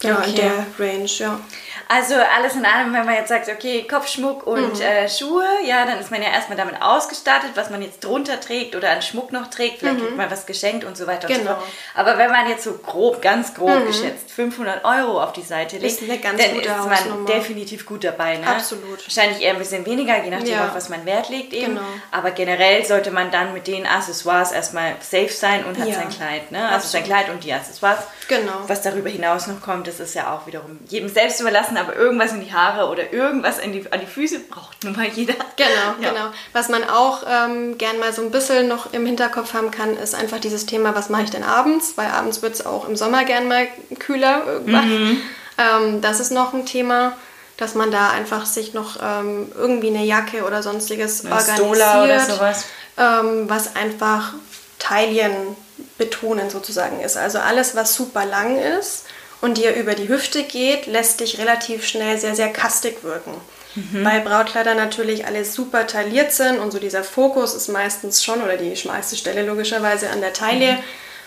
[0.03, 0.31] Ja, Okay.
[0.31, 1.41] in der Range, ja.
[1.89, 4.81] Also alles in allem, wenn man jetzt sagt, okay, Kopfschmuck und Mhm.
[4.81, 8.75] äh, Schuhe, ja, dann ist man ja erstmal damit ausgestattet, was man jetzt drunter trägt
[8.75, 9.79] oder an Schmuck noch trägt.
[9.79, 11.45] Vielleicht kriegt man was geschenkt und so weiter und so Mhm.
[11.45, 11.57] Genau.
[11.57, 11.61] Mhm.
[11.61, 11.69] fort.
[11.95, 16.01] Aber wenn man jetzt so grob, ganz grob geschätzt 500 Euro auf die Seite legt,
[16.03, 17.27] Ist dann ist man Hausnummer.
[17.27, 18.37] definitiv gut dabei.
[18.39, 18.47] Ne?
[18.47, 19.05] Absolut.
[19.07, 20.67] Wahrscheinlich eher ein bisschen weniger, je nachdem, Ja.
[20.67, 21.75] auf was man Wert legt eben.
[21.77, 21.87] Genau.
[22.11, 25.95] Aber generell sollte man dann mit den Accessoires erstmal safe sein und hat Ja.
[25.95, 26.51] sein Kleid.
[26.51, 26.69] Ne?
[26.69, 27.05] Also sein.
[27.05, 28.01] Kleid und die Accessoires.
[28.29, 28.53] Genau.
[28.67, 32.33] Was darüber hinaus noch kommt, das ist ja auch wiederum jedem selbst überlassen, aber irgendwas
[32.33, 35.35] in die Haare oder irgendwas die, an die Füße braucht nun mal jeder.
[35.57, 35.69] Genau,
[36.01, 36.11] Ja.
[36.11, 36.27] genau.
[36.53, 40.15] Was man auch ähm, gern mal so ein bisschen noch im Hinterkopf haben kann, ist
[40.15, 41.95] einfach dieses Thema, was mache ich denn abends?
[41.97, 43.67] Weil abends wird es auch im Sommer gern mal
[43.99, 44.89] kühler irgendwann.
[44.89, 45.21] Mhm.
[45.59, 47.13] Ähm, das ist noch ein Thema,
[47.57, 51.59] dass man da einfach sich noch ähm, irgendwie eine Jacke oder sonstiges Eine organisiert.
[51.59, 52.65] Stola oder sowas.
[52.99, 54.35] Ähm, was einfach
[54.79, 55.57] Taillen
[55.99, 57.17] betonen sozusagen ist.
[57.17, 59.05] Also alles, was super lang ist
[59.41, 63.33] und dir über die Hüfte geht, lässt dich relativ schnell sehr, sehr kastig wirken.
[64.05, 68.57] Weil Brautkleider natürlich alle super tailliert sind und so dieser Fokus ist meistens schon, oder
[68.57, 70.79] die schmalste Stelle logischerweise an der Taille.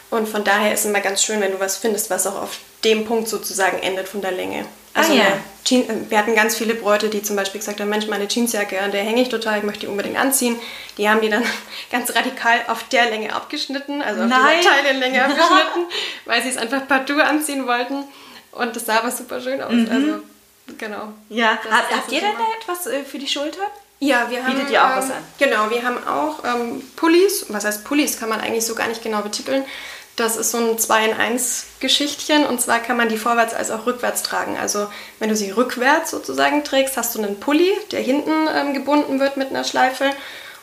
[0.10, 3.06] Und von daher ist immer ganz schön, wenn du was findest, was auch auf dem
[3.06, 4.66] Punkt sozusagen endet von der Länge.
[4.94, 5.24] Also Ah, ja.
[5.26, 5.34] eine
[5.66, 8.82] Jean, äh, wir hatten ganz viele Bräute, die zum Beispiel gesagt haben, Mensch, meine Jeansjacke,
[8.82, 10.60] an der hänge ich total, ich möchte die unbedingt anziehen.
[10.98, 11.44] Die haben die dann
[11.92, 14.58] ganz radikal auf der Länge abgeschnitten, also auf Nein.
[14.60, 15.86] dieser Taillenlänge abgeschnitten,
[16.26, 18.04] weil sie es einfach partout anziehen wollten.
[18.52, 19.72] Und das sah aber super schön aus.
[19.72, 20.22] Also,
[20.78, 21.14] genau.
[21.30, 23.68] Ja, Das habt, habt ihr denn da etwas äh, für die Schultern?
[24.00, 24.56] Ja, wir haben.
[24.56, 25.18] Bietet ihr auch ähm, was an?
[25.38, 27.46] Genau, wir haben auch ähm, Pullis.
[27.50, 28.18] Was heißt Pullis?
[28.20, 29.66] Kann man eigentlich so gar nicht genau betiteln.
[30.20, 33.72] Das ist so ein 2 in 1 Geschichtchen und zwar kann man die vorwärts als
[33.72, 34.58] auch rückwärts tragen.
[34.58, 34.88] Also
[35.20, 39.38] wenn du sie rückwärts sozusagen trägst, hast du einen Pulli, der hinten ähm, gebunden wird
[39.38, 40.12] mit einer Schleife.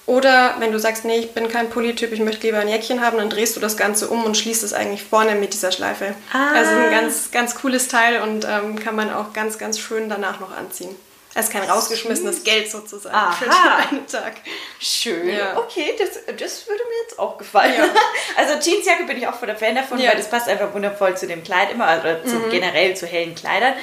[0.05, 3.17] Oder wenn du sagst, nee, ich bin kein Pulli-Typ, ich möchte lieber ein Jäckchen haben,
[3.17, 6.15] dann drehst du das Ganze um und schließt es eigentlich vorne mit dieser Schleife.
[6.33, 6.53] Ah.
[6.55, 10.39] Also ein ganz, ganz cooles Teil und ähm, kann man auch ganz, ganz schön danach
[10.39, 10.95] noch anziehen.
[11.39, 13.89] Es ist kein rausgeschmissenes Geld sozusagen für den Aha.
[13.91, 14.37] einen Tag.
[14.81, 15.29] Schön.
[15.29, 15.59] Ja.
[15.59, 17.75] Okay, das, das würde mir jetzt auch gefallen.
[17.77, 17.89] Ja.
[18.39, 20.11] Also Jeansjacke bin ich auch voll der Fan davon, Ja.
[20.11, 23.75] weil das passt einfach wundervoll zu dem Kleid immer, also zu, generell zu hellen Kleidern.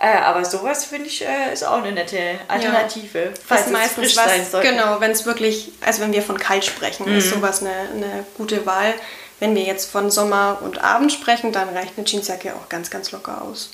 [0.00, 3.94] Äh, aber sowas finde ich äh, ist auch eine nette Alternative, falls ist es meistens
[4.12, 4.68] frisch was, sein sollte.
[4.68, 8.66] genau, wenn es wirklich, also wenn wir von kalt sprechen, ist sowas eine, eine gute
[8.66, 8.94] Wahl.
[9.38, 13.12] Wenn wir jetzt von Sommer und Abend sprechen, dann reicht eine Jeansjacke auch ganz, ganz
[13.12, 13.70] locker aus.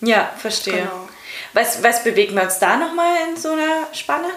[0.00, 0.74] Ja, verstehe.
[0.74, 1.08] Genau.
[1.52, 4.28] Was, was bewegen wir uns da nochmal in so einer Spanne?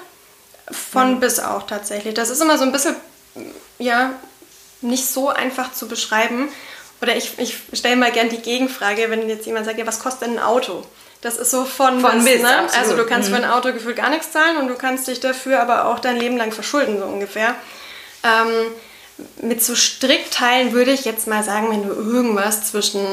[0.71, 2.13] Von bis auch tatsächlich.
[2.13, 2.95] Das ist immer so ein bisschen,
[3.79, 4.13] ja,
[4.81, 6.49] nicht so einfach zu beschreiben.
[7.01, 10.27] Oder ich, ich stelle mal gern die Gegenfrage, wenn jetzt jemand sagt, ja, was kostet
[10.27, 10.85] denn ein Auto?
[11.21, 12.59] Das ist so von, Von bis, ne?
[12.59, 12.77] absolut.
[12.77, 15.61] Also du kannst für ein Auto gefühlt gar nichts zahlen und du kannst dich dafür
[15.61, 17.55] aber auch dein Leben lang verschulden, so ungefähr.
[18.23, 18.73] Ähm,
[19.41, 23.05] mit so Strickteilen würde ich jetzt mal sagen, wenn du irgendwas zwischen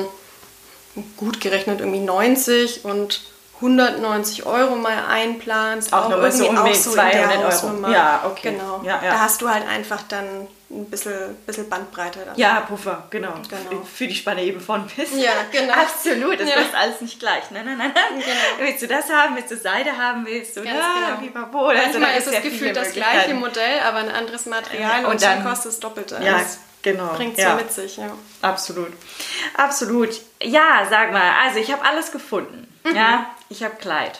[1.16, 3.21] gut gerechnet irgendwie 90 und
[3.61, 7.44] 190 Euro mal einplanst, Auch nur so um in der 200 Euro.
[7.44, 7.90] Hausnummer.
[7.90, 8.53] Ja, okay.
[8.53, 8.81] Genau.
[8.83, 9.11] Ja, ja.
[9.12, 12.20] Da hast du halt einfach dann ein bisschen, bisschen Bandbreite.
[12.25, 12.37] Dann.
[12.37, 13.33] Ja, Puffer, genau.
[13.49, 13.83] Genau.
[13.83, 15.11] Für die Spanne eben von bis.
[15.16, 15.75] Ja, genau.
[15.75, 16.55] Absolut, das Ja.
[16.57, 17.51] ist alles nicht gleich.
[17.51, 17.92] Nein, nein, nein.
[17.94, 18.20] nein.
[18.20, 18.66] Genau.
[18.68, 21.20] Willst du das haben, willst du Seide haben, willst du Ganz ja, genau.
[21.20, 21.66] Pipapo.
[21.66, 23.35] Also, da Manchmal gibt's ist ja es gefühlt das gleiche.
[23.35, 26.12] Modell, aber ein anderes Material Ja, und, und dann dann- kostet es doppelt.
[26.12, 27.09] Ja, Das genau.
[27.14, 27.51] bringt ja.
[27.51, 28.11] so mit sich, ja.
[28.40, 28.92] Absolut.
[29.57, 30.11] Absolut.
[30.42, 32.66] Ja, sag mal, also ich habe alles gefunden.
[32.85, 32.94] Mhm.
[32.96, 34.18] Ja, ich habe Kleid.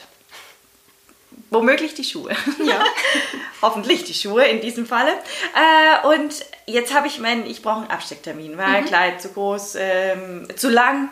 [1.49, 2.35] Womöglich die Schuhe.
[2.63, 2.83] Ja.
[3.61, 5.11] Hoffentlich die Schuhe in diesem Falle.
[5.11, 6.33] Äh, und
[6.65, 8.57] jetzt habe ich meinen, ich brauche einen Abstecktermin, Mhm.
[8.57, 11.09] weil Kleid zu groß, ähm, zu lang,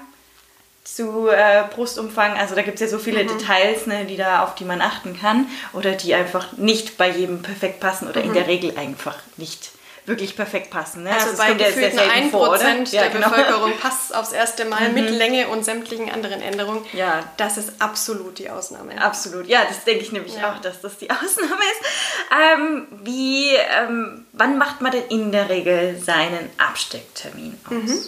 [0.83, 2.37] zu äh, Brustumfang.
[2.37, 3.27] Also da gibt es ja so viele Mhm.
[3.37, 7.41] Details, ne, die da, auf die man achten kann oder die einfach nicht bei jedem
[7.43, 9.71] perfekt passen oder in der Regel einfach nicht
[10.09, 11.03] wirklich perfekt passen.
[11.03, 11.09] Ne?
[11.11, 11.15] Mhm.
[11.15, 12.59] Also das bei ja gefühlten selten 1% vor, oder?
[12.59, 13.27] Ja, der genau.
[13.27, 13.31] Mhm.
[13.31, 16.83] Bevölkerung passt es aufs erste Mal mit Länge und sämtlichen anderen Änderungen.
[16.91, 17.23] Ja.
[17.37, 19.01] Das ist absolut die Ausnahme.
[19.01, 20.51] Absolut, ja, das denke ich nämlich Ja.
[20.51, 21.89] auch, dass das die Ausnahme ist.
[22.37, 27.71] Ähm, wie, ähm, wann macht man denn in der Regel seinen Abstecktermin aus?
[27.71, 27.99] Mhm.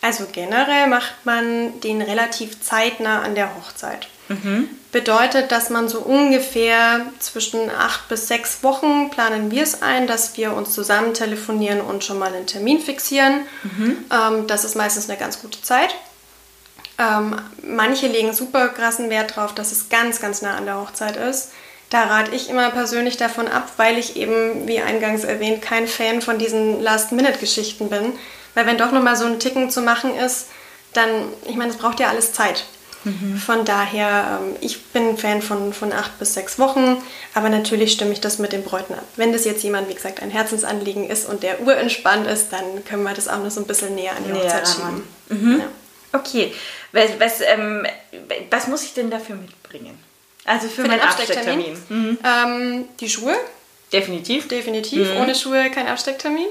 [0.00, 4.06] Also generell macht man den relativ zeitnah an der Hochzeit.
[4.90, 10.36] Bedeutet, dass man so ungefähr zwischen acht bis sechs Wochen planen wir es ein, dass
[10.36, 13.42] wir uns zusammen telefonieren und schon mal einen Termin fixieren.
[14.10, 15.94] Ähm, das ist meistens eine ganz gute Zeit.
[16.98, 21.16] Ähm, manche legen super krassen Wert drauf, dass es ganz, ganz nah an der Hochzeit
[21.16, 21.50] ist.
[21.90, 26.20] Da rate ich immer persönlich davon ab, weil ich eben, wie eingangs erwähnt, kein Fan
[26.20, 28.12] von diesen Last-Minute-Geschichten bin.
[28.54, 30.48] Weil wenn doch nochmal so ein Ticken zu machen ist,
[30.92, 31.08] dann,
[31.46, 32.64] ich meine, es braucht ja alles Zeit.
[33.44, 38.12] Von daher, ähm, ich bin Fan von, von acht bis sechs Wochen, aber natürlich stimme
[38.12, 39.04] ich das mit den Bräuten ab.
[39.16, 43.04] Wenn das jetzt jemand, wie gesagt, ein Herzensanliegen ist und der urentspannt ist, dann können
[43.04, 45.60] wir das auch noch so ein bisschen näher an die Näher Hochzeit schieben.
[45.60, 45.68] Ja.
[46.12, 46.52] Okay,
[46.92, 47.86] was, was, ähm,
[48.50, 49.98] was muss ich denn dafür mitbringen?
[50.44, 51.70] Also für, Für meinen Abstecktermin?
[51.72, 52.08] Abstecktermin.
[52.10, 52.18] Mhm.
[52.24, 53.36] Ähm, die Schuhe,
[53.92, 54.48] Definitiv.
[54.48, 55.08] definitiv.
[55.18, 56.46] Ohne Schuhe kein Abstecktermin.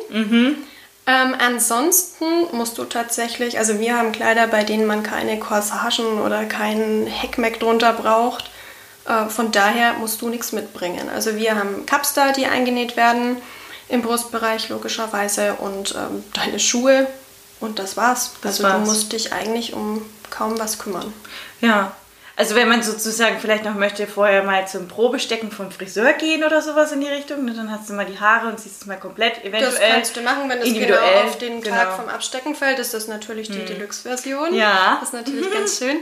[1.07, 6.43] Ähm, ansonsten musst du tatsächlich, also wir haben Kleider, bei denen man keine Corsagen oder
[6.45, 8.51] keinen Heckmeck drunter braucht.
[9.05, 11.09] Äh, von daher musst du nichts mitbringen.
[11.09, 13.37] Also wir haben Cups da, die eingenäht werden
[13.87, 17.07] im Brustbereich logischerweise und ähm, deine Schuhe
[17.61, 18.31] und das war's.
[18.41, 18.73] Das also war's.
[18.73, 21.13] du musst dich eigentlich um kaum was kümmern.
[21.61, 21.95] Ja.
[22.39, 26.61] Also wenn man sozusagen vielleicht noch möchte, vorher mal zum Probestecken vom Friseur gehen oder
[26.61, 28.97] sowas in die Richtung, ne, dann hast du mal die Haare und siehst es mal
[28.99, 31.75] komplett eventuell Das kannst du machen, wenn es genau auf den genau.
[31.75, 34.53] Tag vom Abstecken fällt, ist das natürlich die Deluxe-Version.
[34.53, 34.97] Ja.
[34.99, 35.97] Das ist natürlich ganz schön.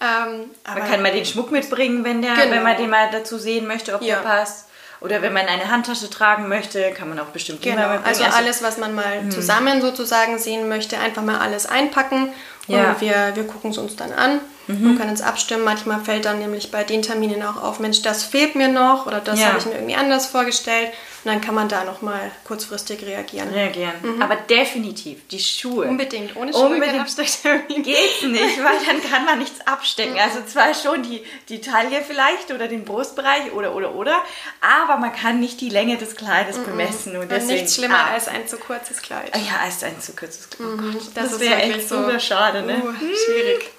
[0.00, 2.50] Ähm, aber Man kann mal den Schmuck mitbringen, wenn, der, Genau.
[2.50, 4.16] wenn man den mal dazu sehen möchte, ob Ja.
[4.16, 4.68] der passt.
[5.02, 8.04] Oder wenn man eine Handtasche tragen möchte, kann man auch bestimmt Genau, mitbringen.
[8.06, 12.32] also alles, was man mal zusammen sozusagen sehen möchte, einfach mal alles einpacken
[12.68, 12.96] und Ja.
[13.00, 15.64] wir, wir gucken es uns dann an und können es abstimmen.
[15.64, 19.20] Manchmal fällt dann nämlich bei den Terminen auch auf, Mensch, das fehlt mir noch oder
[19.20, 19.48] das Ja.
[19.48, 20.92] habe ich mir irgendwie anders vorgestellt
[21.24, 23.48] Und dann kann man da nochmal kurzfristig reagieren.
[23.48, 23.94] Reagieren.
[24.02, 24.20] Mhm.
[24.20, 25.86] Aber definitiv, die Schuhe.
[25.86, 27.00] Unbedingt, ohne Schuhe Unbedingt.
[27.00, 27.82] Abstecktermin.
[27.82, 30.18] Geht's nicht, weil dann kann man nichts abstecken.
[30.18, 34.22] Also zwar schon die, die Taille vielleicht oder den Brustbereich oder, oder, oder,
[34.60, 36.64] aber man kann nicht die Länge des Kleides mhm.
[36.64, 37.16] bemessen.
[37.16, 38.12] Und deswegen, nichts schlimmer ah.
[38.12, 39.34] als ein zu kurzes Kleid.
[39.34, 40.68] Ja, als ein zu kurzes Kleid.
[40.68, 40.98] Oh mhm.
[41.14, 42.82] Das, das wäre echt so super schade, ne?
[42.84, 43.70] Uh, schwierig.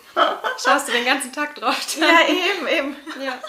[0.63, 1.75] Schaust du den ganzen Tag drauf?
[1.99, 2.10] Dann?
[2.10, 2.95] Ja, eben, eben.
[3.23, 3.39] Ja.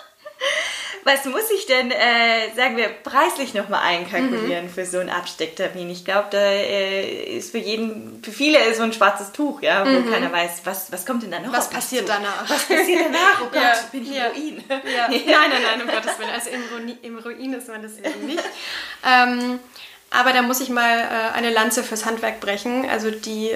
[1.04, 4.70] Was muss ich denn, äh, sagen wir, preislich nochmal einkalkulieren mhm.
[4.70, 5.88] für so einen Abstecktermin?
[5.88, 10.00] Ich glaube, da äh, ist für jeden, für viele so ein schwarzes Tuch, ja, wo
[10.00, 10.10] mhm.
[10.10, 11.52] keiner weiß, was, was kommt denn da noch?
[11.52, 12.50] Was passiert danach?
[12.50, 13.40] Was passiert danach?
[13.40, 13.74] Oh Gott, ja.
[13.92, 14.26] bin ich ja.
[14.26, 14.64] im Ruin?
[14.68, 15.08] Ja.
[15.08, 16.30] Nein, nein, nein, um Gottes Willen.
[16.30, 18.42] Also im, Ruin, im Ruin ist man das eben nicht.
[19.06, 19.60] ähm,
[20.10, 22.88] aber da muss ich mal äh, eine Lanze fürs Handwerk brechen.
[22.90, 23.50] Also die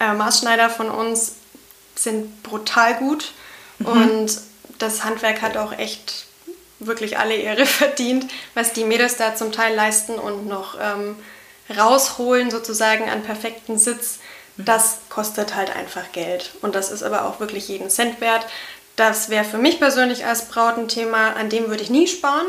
[0.00, 1.36] äh, Maßschneider von uns
[1.94, 3.32] sind brutal gut
[3.78, 3.86] mhm.
[3.86, 4.40] und
[4.78, 6.26] das Handwerk hat auch echt
[6.80, 11.16] wirklich alle Ehre verdient, was die Mädels da zum Teil leisten und noch ähm,
[11.74, 14.18] rausholen sozusagen an perfekten Sitz.
[14.56, 14.64] Mhm.
[14.64, 18.46] Das kostet halt einfach Geld und das ist aber auch wirklich jeden Cent wert.
[18.96, 22.46] Das wäre für mich persönlich als Braut ein Thema, an dem würde ich nie sparen.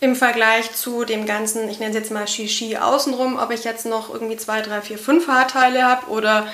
[0.00, 3.86] Im Vergleich zu dem ganzen, ich nenne es jetzt mal Shishi außenrum, ob ich jetzt
[3.86, 6.48] noch irgendwie zwei, drei, vier, fünf Haarteile habe oder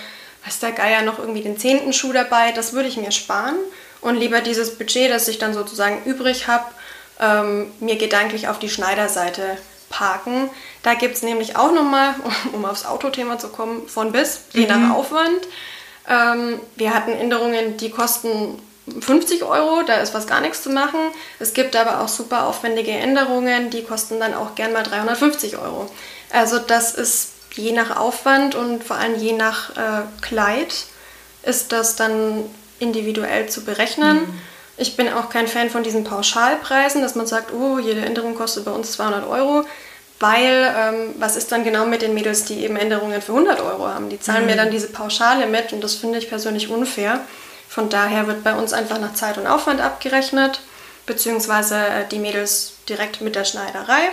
[0.44, 3.57] was der Geier noch irgendwie den zehnten Schuh dabei, das würde ich mir sparen
[4.01, 6.64] und lieber dieses Budget, das ich dann sozusagen übrig habe,
[7.20, 9.59] ähm, mir gedanklich auf die Schneiderseite
[9.90, 10.51] parken.
[10.83, 12.14] Da gibt es nämlich auch nochmal,
[12.53, 14.68] um aufs Autothema zu kommen, von bis, je mhm.
[14.68, 15.48] nach Aufwand.
[16.09, 18.61] Ähm, wir hatten Änderungen, die kosten
[19.01, 20.98] 50 Euro, da ist was gar nichts zu machen.
[21.38, 25.90] Es gibt aber auch super aufwendige Änderungen, die kosten dann auch gern mal 350 Euro.
[26.33, 30.87] Also das ist je nach Aufwand und vor allem je nach äh, Kleid
[31.42, 32.44] ist das dann
[32.78, 34.18] individuell zu berechnen.
[34.18, 34.40] Mhm.
[34.76, 38.64] Ich bin auch kein Fan von diesen Pauschalpreisen, dass man sagt, oh, jede Änderung kostet
[38.64, 39.64] bei uns 200 Euro.
[40.20, 43.87] Weil, ähm, was ist dann genau mit den Mädels, die eben Änderungen für 100 Euro
[43.87, 44.08] haben?
[44.08, 44.50] Die zahlen mhm.
[44.50, 47.20] mir dann diese Pauschale mit und das finde ich persönlich unfair.
[47.68, 50.61] Von daher wird bei uns einfach nach Zeit und Aufwand abgerechnet,
[51.06, 54.11] beziehungsweise äh, die Mädels direkt mit der Schneiderei.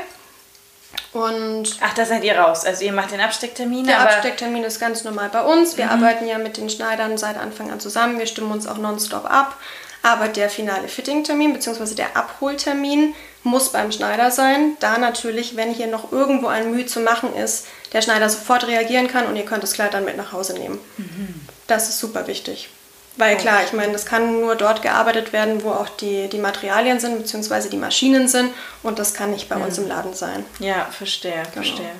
[1.13, 2.65] Und Ach, da seid ihr raus.
[2.65, 3.85] Also ihr macht den Abstecktermin.
[3.85, 5.77] Der Abstecktermin ist ganz normal bei uns.
[5.77, 5.91] Wir mhm.
[5.91, 8.19] arbeiten ja mit den Schneidern seit Anfang an zusammen.
[8.19, 9.57] Wir stimmen uns auch nonstop ab.
[10.03, 11.95] Aber der finale Fittingtermin bzw.
[11.95, 16.99] der Abholtermin muss beim Schneider sein, da natürlich, wenn hier noch irgendwo ein Mühe zu
[16.99, 20.31] machen ist, der Schneider sofort reagieren kann und ihr könnt das Kleid dann mit nach
[20.31, 20.79] Hause nehmen.
[20.97, 21.41] Mhm.
[21.67, 22.69] Das ist super wichtig.
[23.17, 26.99] Weil klar, ich meine, das kann nur dort gearbeitet werden, wo auch die, die Materialien
[26.99, 28.53] sind, beziehungsweise die Maschinen sind.
[28.83, 30.45] Und das kann nicht bei uns im Laden sein.
[30.59, 31.51] Ja, verstehe, genau.
[31.53, 31.91] verstehe.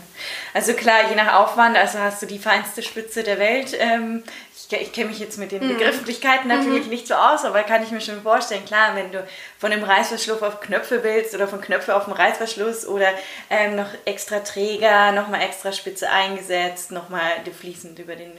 [0.54, 3.76] Also klar, je nach Aufwand, also hast du die feinste Spitze der Welt.
[3.80, 4.24] Ähm,
[4.56, 5.78] ich, ich kenne mich jetzt mit den mhm.
[5.78, 6.90] Begrifflichkeiten natürlich mhm.
[6.90, 9.26] nicht so aus, aber kann ich mir schon vorstellen, klar, wenn du
[9.58, 13.08] von einem Reißverschluss auf Knöpfe willst oder von Knöpfe auf einen Reißverschluss oder
[13.50, 17.22] ähm, noch extra Träger, nochmal extra Spitze eingesetzt, nochmal
[17.58, 18.32] fließend über den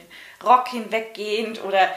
[0.43, 1.89] Rock hinweggehend oder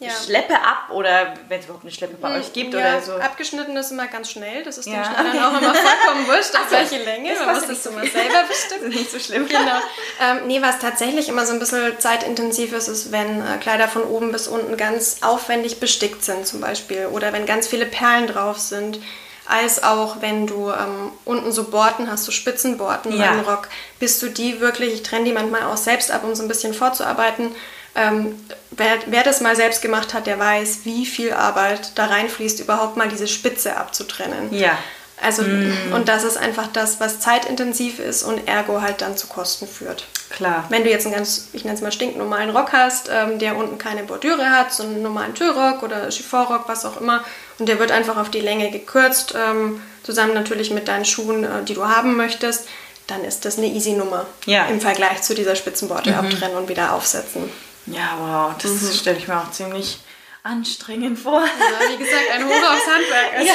[0.00, 0.10] ja.
[0.24, 3.12] Schleppe ab oder wenn es überhaupt eine Schleppe bei hm, euch gibt ja, oder so.
[3.16, 4.94] Abgeschnitten ist immer ganz schnell, das ist ja.
[4.94, 7.34] dem Schneidern auch immer vollkommen wurscht, auf welche Länge.
[7.34, 8.84] Man muss das immer selber bestimmen.
[8.84, 9.46] Das ist nicht so schlimm.
[9.46, 9.78] Genau.
[10.20, 14.02] Ähm, nee, was tatsächlich immer so ein bisschen zeitintensiv ist, ist, wenn äh, Kleider von
[14.04, 18.58] oben bis unten ganz aufwendig bestickt sind zum Beispiel oder wenn ganz viele Perlen drauf
[18.58, 18.98] sind
[19.46, 23.32] als auch wenn du ähm, unten so Borten hast, so Spitzenborten ja.
[23.32, 26.42] beim Rock, bis du die wirklich, ich trenne die manchmal auch selbst ab, um so
[26.42, 27.50] ein bisschen vorzuarbeiten,
[27.94, 28.38] ähm,
[28.70, 32.96] wer, wer, das mal selbst gemacht hat, der weiß, wie viel Arbeit da reinfließt, überhaupt
[32.96, 34.52] mal diese Spitze abzutrennen.
[34.54, 34.78] Ja.
[35.22, 35.92] Also, mm.
[35.92, 40.06] und das ist einfach das, was zeitintensiv ist und ergo halt dann zu Kosten führt.
[40.30, 40.64] Klar.
[40.70, 43.76] Wenn du jetzt einen ganz, ich nenne es mal stinknormalen Rock hast, ähm, der unten
[43.76, 47.22] keine Bordüre hat, so einen normalen Tüllrock oder Chiffonrock, was auch immer,
[47.58, 51.64] und der wird einfach auf die Länge gekürzt, ähm, zusammen natürlich mit deinen Schuhen, äh,
[51.64, 52.66] die du haben möchtest,
[53.06, 54.24] dann ist das eine easy Nummer.
[54.46, 54.66] Ja.
[54.66, 56.16] Im Vergleich zu dieser Spitzenborte mhm.
[56.16, 57.50] abtrennen und wieder aufsetzen.
[57.86, 58.92] Ja, wow, das mhm.
[58.92, 60.00] stelle ich mir auch ziemlich
[60.42, 61.42] anstrengend vor.
[61.42, 63.34] Ja, wie gesagt, ein Hoch aufs Handwerk.
[63.34, 63.54] Also, ja.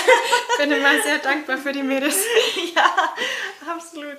[0.49, 2.17] Ich bin immer sehr dankbar für die Mädels.
[2.75, 2.91] Ja,
[3.71, 4.17] absolut.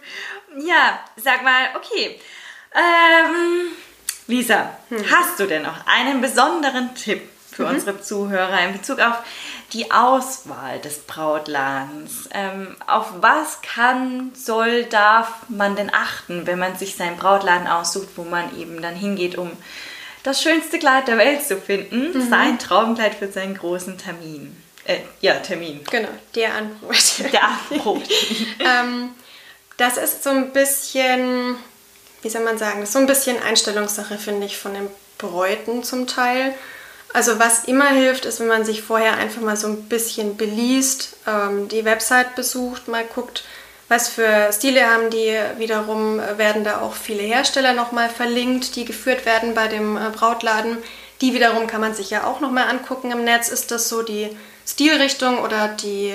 [0.58, 2.18] Ja, sag mal, okay.
[2.74, 3.72] Ähm,
[4.26, 5.04] Lisa, hm.
[5.10, 7.74] hast du denn noch einen besonderen Tipp für mhm.
[7.74, 9.16] unsere Zuhörer in Bezug auf
[9.72, 12.28] die Auswahl des Brautladens?
[12.32, 18.08] Ähm, auf was kann, soll, darf man denn achten, wenn man sich seinen Brautladen aussucht,
[18.16, 19.52] wo man eben dann hingeht, um
[20.26, 22.28] das schönste Kleid der Welt zu finden, mhm.
[22.28, 24.56] sein Traumkleid für seinen großen Termin.
[24.84, 25.80] Äh, ja, Termin.
[25.88, 26.96] Genau, der Anbrot.
[27.32, 28.02] Der Anbrot.
[28.58, 29.10] ähm,
[29.76, 31.56] das ist so ein bisschen,
[32.22, 35.84] wie soll man sagen, das ist so ein bisschen Einstellungssache, finde ich, von den Bräuten
[35.84, 36.54] zum Teil.
[37.12, 41.16] Also was immer hilft, ist, wenn man sich vorher einfach mal so ein bisschen beliest,
[41.26, 43.44] ähm, die Website besucht, mal guckt,
[43.88, 49.24] Was für Stile haben die wiederum, werden da auch viele Hersteller nochmal verlinkt, die geführt
[49.24, 50.78] werden bei dem äh, Brautladen.
[51.20, 53.48] Die wiederum kann man sich ja auch nochmal angucken im Netz.
[53.48, 56.14] Ist das so die Stilrichtung oder die,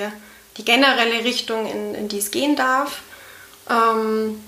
[0.58, 3.00] die generelle Richtung, in, in die es gehen darf?
[3.70, 4.38] Ähm,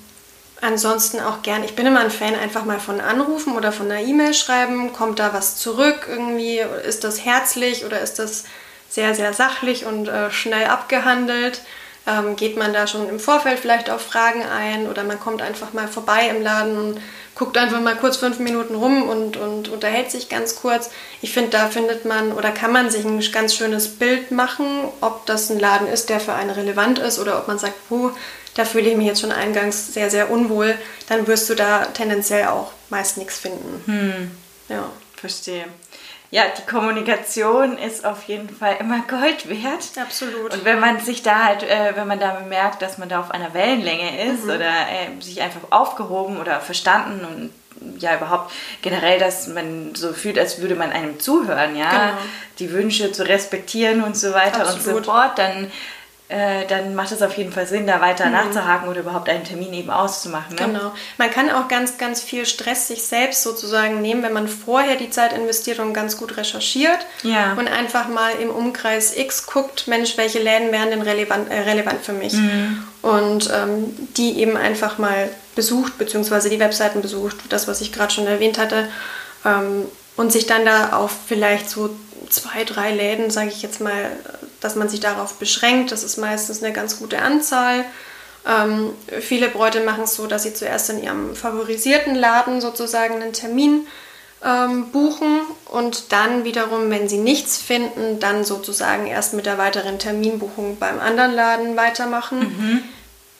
[0.61, 4.07] ansonsten auch gern, ich bin immer ein Fan, einfach mal von Anrufen oder von einer
[4.07, 4.93] E-Mail schreiben.
[4.93, 6.59] Kommt da was zurück irgendwie?
[6.87, 8.45] Ist das herzlich oder ist das
[8.91, 11.62] sehr, sehr sachlich und äh, schnell abgehandelt?
[12.07, 15.72] Ähm, geht man da schon im Vorfeld vielleicht auf Fragen ein oder man kommt einfach
[15.72, 17.00] mal vorbei im Laden und
[17.34, 20.90] guckt einfach mal kurz fünf Minuten rum und, und unterhält sich ganz kurz.
[21.22, 24.66] Ich finde, da findet man oder kann man sich ein ganz schönes Bild machen,
[25.00, 28.11] ob das ein Laden ist, der für einen relevant ist oder ob man sagt, puh,
[28.55, 30.76] da fühle ich mich jetzt schon eingangs sehr, sehr unwohl,
[31.09, 33.82] dann wirst du da tendenziell auch meist nichts finden.
[33.86, 34.30] Hm.
[34.68, 34.90] Ja.
[35.16, 35.64] Verstehe.
[36.35, 39.85] Ja, die Kommunikation ist auf jeden Fall immer Gold wert.
[40.01, 40.53] Absolut.
[40.53, 43.30] Und wenn man sich da halt, äh, wenn man da merkt, dass man da auf
[43.30, 44.51] einer Wellenlänge ist mhm.
[44.51, 48.51] oder äh, sich einfach aufgehoben oder verstanden und ja überhaupt
[48.82, 52.18] generell, dass man so fühlt, als würde man einem zuhören, ja, genau.
[52.59, 54.87] die Wünsche zu respektieren und so weiter Absolut.
[54.87, 55.70] und so fort, dann
[56.29, 58.33] äh, dann macht es auf jeden Fall Sinn, da weiter mhm.
[58.33, 60.57] nachzuhaken oder überhaupt einen Termin eben auszumachen.
[60.57, 60.66] Ne?
[60.66, 60.93] Genau.
[61.18, 65.11] Man kann auch ganz, ganz viel Stress sich selbst sozusagen nehmen, wenn man vorher die
[65.11, 67.53] Zeit investiert und ganz gut recherchiert ja.
[67.53, 72.03] und einfach mal im Umkreis X guckt, Mensch, welche Läden wären denn relevant, äh, relevant
[72.03, 72.33] für mich?
[72.33, 72.85] Mhm.
[73.03, 78.14] Und ähm, die eben einfach mal besucht, beziehungsweise die Webseiten besucht, das, was ich gerade
[78.14, 78.89] schon erwähnt hatte.
[79.45, 79.85] Ähm,
[80.16, 81.91] und sich dann da auf vielleicht so
[82.35, 84.11] zwei, drei Läden, sage ich jetzt mal,
[84.61, 85.93] dass man sich darauf beschränkt.
[85.93, 87.85] Das ist meistens eine ganz gute Anzahl.
[88.47, 93.32] Ähm, viele Bräute machen es so, dass sie zuerst in ihrem favorisierten Laden sozusagen einen
[93.32, 93.87] Termin
[94.45, 99.99] ähm, buchen und dann wiederum, wenn sie nichts finden, dann sozusagen erst mit der weiteren
[99.99, 102.41] Terminbuchung beim anderen Laden weitermachen.
[102.41, 102.82] Mhm.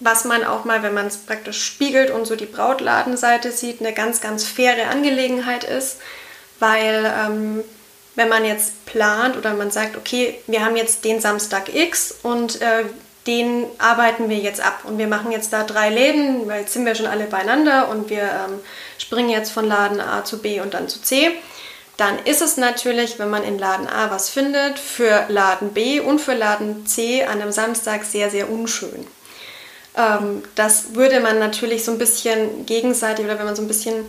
[0.01, 3.93] Was man auch mal, wenn man es praktisch spiegelt und so die Brautladenseite sieht, eine
[3.93, 5.99] ganz, ganz faire Angelegenheit ist,
[6.59, 7.65] weil ähm,
[8.15, 12.61] wenn man jetzt plant oder man sagt, okay, wir haben jetzt den Samstag X und
[12.61, 12.85] äh,
[13.27, 16.85] den arbeiten wir jetzt ab und wir machen jetzt da drei Läden, weil jetzt sind
[16.85, 18.61] wir schon alle beieinander und wir ähm,
[18.99, 21.31] springen jetzt von Laden A zu B und dann zu C.
[21.97, 26.21] Dann ist es natürlich, wenn man in Laden A was findet, für Laden B und
[26.21, 29.07] für Laden C an einem Samstag sehr, sehr unschön.
[29.97, 34.05] Ähm, das würde man natürlich so ein bisschen gegenseitig oder wenn man so ein bisschen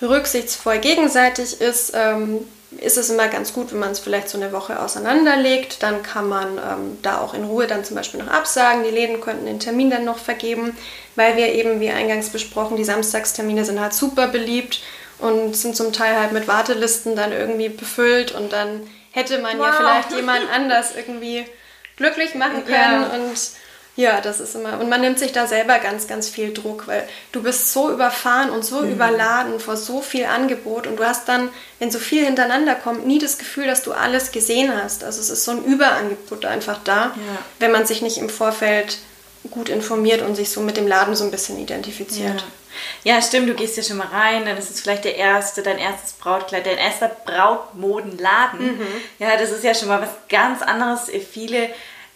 [0.00, 2.46] rücksichtsvoll gegenseitig ist, ähm,
[2.78, 5.82] ist es immer ganz gut, wenn man es vielleicht so eine Woche auseinanderlegt.
[5.82, 8.84] Dann kann man ähm, da auch in Ruhe dann zum Beispiel noch absagen.
[8.84, 10.76] Die Läden könnten den Termin dann noch vergeben,
[11.16, 14.80] weil wir eben, wie eingangs besprochen, die Samstagstermine sind halt super beliebt
[15.18, 19.66] und sind zum Teil halt mit Wartelisten dann irgendwie befüllt und dann hätte man wow.
[19.66, 21.44] ja vielleicht jemand anders irgendwie
[21.96, 23.10] glücklich machen können ja.
[23.14, 23.36] und
[23.96, 24.80] ja, das ist immer.
[24.80, 28.50] Und man nimmt sich da selber ganz, ganz viel Druck, weil du bist so überfahren
[28.50, 28.92] und so mhm.
[28.92, 33.18] überladen vor so viel Angebot und du hast dann, wenn so viel hintereinander kommt, nie
[33.18, 35.04] das Gefühl, dass du alles gesehen hast.
[35.04, 37.12] Also es ist so ein Überangebot einfach da, ja.
[37.58, 38.98] wenn man sich nicht im Vorfeld
[39.50, 42.44] gut informiert und sich so mit dem Laden so ein bisschen identifiziert.
[43.04, 43.14] Ja.
[43.14, 43.22] ja.
[43.22, 46.12] stimmt, du gehst ja schon mal rein, dann ist es vielleicht der erste, dein erstes
[46.12, 48.78] Brautkleid, dein erster Brautmodenladen.
[48.78, 48.86] Mhm.
[49.18, 51.10] Ja, das ist ja schon mal was ganz anderes.
[51.32, 51.70] Viele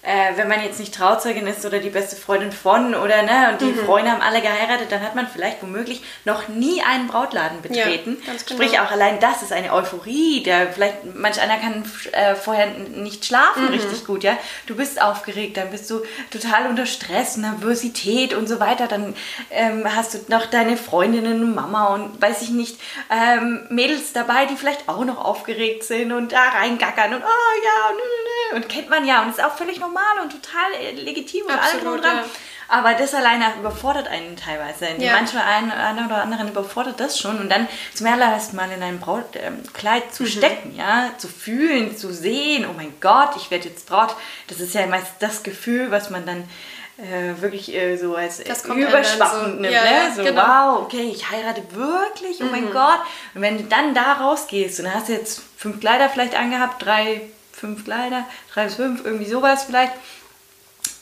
[0.04, 3.62] äh, wenn man jetzt nicht Trauzeugin ist oder die beste Freundin von oder ne, und
[3.62, 3.86] die mhm.
[3.86, 8.18] Freunde haben alle geheiratet, dann hat man vielleicht womöglich noch nie einen Brautladen betreten.
[8.20, 8.38] Ja, genau.
[8.38, 10.42] Sprich, auch allein das ist eine Euphorie.
[10.42, 13.70] Der, vielleicht, manch einer kann äh, vorher nicht schlafen mhm.
[13.70, 14.36] richtig gut, ja.
[14.66, 18.86] Du bist aufgeregt, dann bist du total unter Stress, Nervosität und so weiter.
[18.86, 19.14] Dann
[19.50, 22.78] ähm, hast du noch deine Freundinnen und Mama und weiß ich nicht,
[23.10, 28.52] ähm, Mädels dabei, die vielleicht auch noch aufgeregt sind und da reingackern und oh ja,
[28.52, 31.46] und, und kennt man ja und ist auch völlig normal normal und total äh, legitim
[31.46, 32.16] und Absolut, allem dran.
[32.16, 32.24] Ja.
[32.66, 34.88] Aber das alleine überfordert einen teilweise.
[34.98, 35.12] Ja.
[35.12, 37.38] Manchmal einen, einen, oder anderen überfordert das schon.
[37.38, 40.28] Und dann zum allerersten Mal in ein Brautkleid ähm, zu mhm.
[40.28, 44.16] stecken, ja, zu fühlen, zu sehen, oh mein Gott, ich werde jetzt Braut.
[44.48, 46.48] Das ist ja meist das Gefühl, was man dann
[46.96, 49.74] äh, wirklich äh, so als überschwappend so, nimmt.
[49.74, 50.14] Ja, ne?
[50.16, 50.42] So, genau.
[50.42, 52.50] wow, okay, ich heirate wirklich, oh mhm.
[52.50, 53.00] mein Gott.
[53.34, 57.20] Und wenn du dann da rausgehst und hast jetzt fünf Kleider vielleicht angehabt, drei
[57.64, 59.94] fünf Kleider, drei bis fünf, irgendwie sowas vielleicht.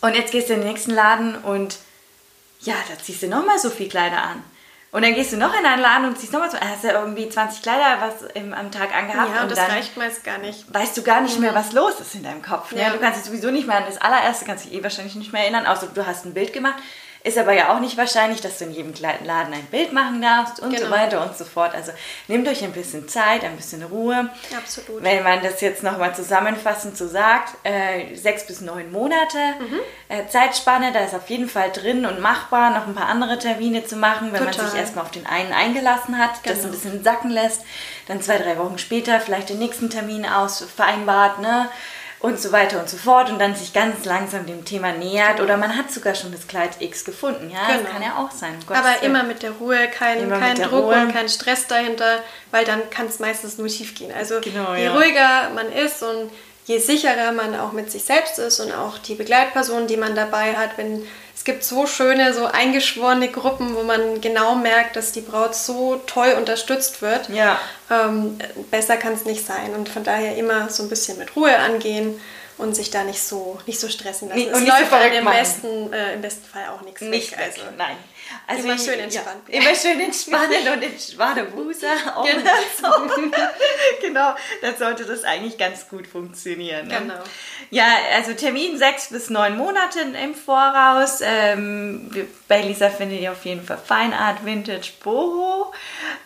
[0.01, 1.79] Und jetzt gehst du in den nächsten Laden und
[2.61, 4.45] ja, da ziehst du nochmal so viel Kleider an.
[4.93, 7.29] Und dann gehst du noch in einen Laden und ziehst nochmal so, hast du irgendwie
[7.29, 9.35] 20 Kleider was im, am Tag angehabt.
[9.35, 10.73] Ja, und das dann reicht meist gar nicht.
[10.73, 11.57] Weißt du gar nicht mehr, mhm.
[11.57, 12.73] was los ist in deinem Kopf.
[12.73, 12.83] Ne?
[12.83, 12.91] Ja.
[12.91, 15.43] Du kannst dich sowieso nicht mehr an das allererste, kannst dich eh wahrscheinlich nicht mehr
[15.43, 16.77] erinnern, außer du hast ein Bild gemacht.
[17.25, 20.59] Ist aber ja auch nicht wahrscheinlich, dass du in jedem Laden ein Bild machen darfst
[20.59, 20.87] und genau.
[20.87, 21.73] so weiter und so fort.
[21.73, 21.93] Also
[22.27, 24.29] nehmt euch ein bisschen Zeit, ein bisschen Ruhe.
[24.57, 25.05] Absolut.
[25.05, 29.81] Wenn man das jetzt nochmal zusammenfassend so sagt, äh, sechs bis neun Monate mhm.
[30.09, 33.85] äh, Zeitspanne, da ist auf jeden Fall drin und machbar, noch ein paar andere Termine
[33.85, 34.57] zu machen, wenn Total.
[34.57, 36.57] man sich erstmal auf den einen eingelassen hat, genau.
[36.57, 37.63] das ein bisschen sacken lässt,
[38.09, 41.69] dann zwei, drei Wochen später vielleicht den nächsten Termin aus vereinbart, ne?
[42.23, 45.57] Und so weiter und so fort und dann sich ganz langsam dem Thema nähert oder
[45.57, 47.51] man hat sogar schon das Kleid X gefunden.
[47.51, 47.83] Ja, genau.
[47.83, 48.55] das kann ja auch sein.
[48.69, 49.03] Um Aber Willen.
[49.03, 51.03] immer mit der Ruhe, kein, kein Druck Ruhe.
[51.03, 52.21] und kein Stress dahinter,
[52.53, 54.13] weil dann kann es meistens nur schief gehen.
[54.17, 54.95] Also genau, je ja.
[54.95, 56.31] ruhiger man ist und
[56.67, 60.55] je sicherer man auch mit sich selbst ist und auch die Begleitpersonen, die man dabei
[60.55, 65.23] hat, wenn es gibt so schöne, so eingeschworene Gruppen, wo man genau merkt, dass die
[65.23, 67.29] Braut so toll unterstützt wird.
[67.31, 67.59] Ja.
[67.91, 68.39] Ähm,
[68.71, 69.75] besser kann es nicht sein.
[69.75, 72.21] Und von daher immer so ein bisschen mit Ruhe angehen
[72.63, 74.47] und sich da nicht so, nicht so stressen lassen.
[74.47, 77.39] Und es läuft so im besten, äh, im besten Fall auch nichts nicht weg.
[77.39, 77.97] Also, nein.
[78.47, 79.43] Also immer schön entspannt.
[79.49, 81.87] Ja, immer schön entspannen und entspannte Buße.
[82.23, 82.55] Genau.
[82.81, 83.31] So.
[84.01, 86.89] genau, dann sollte das eigentlich ganz gut funktionieren.
[86.89, 86.99] Ne?
[86.99, 87.15] Genau.
[87.71, 91.21] Ja, also Termin sechs bis neun Monate im Voraus.
[91.23, 92.11] Ähm,
[92.49, 95.73] bei Lisa findet ihr auf jeden Fall Fine Art Vintage Boho.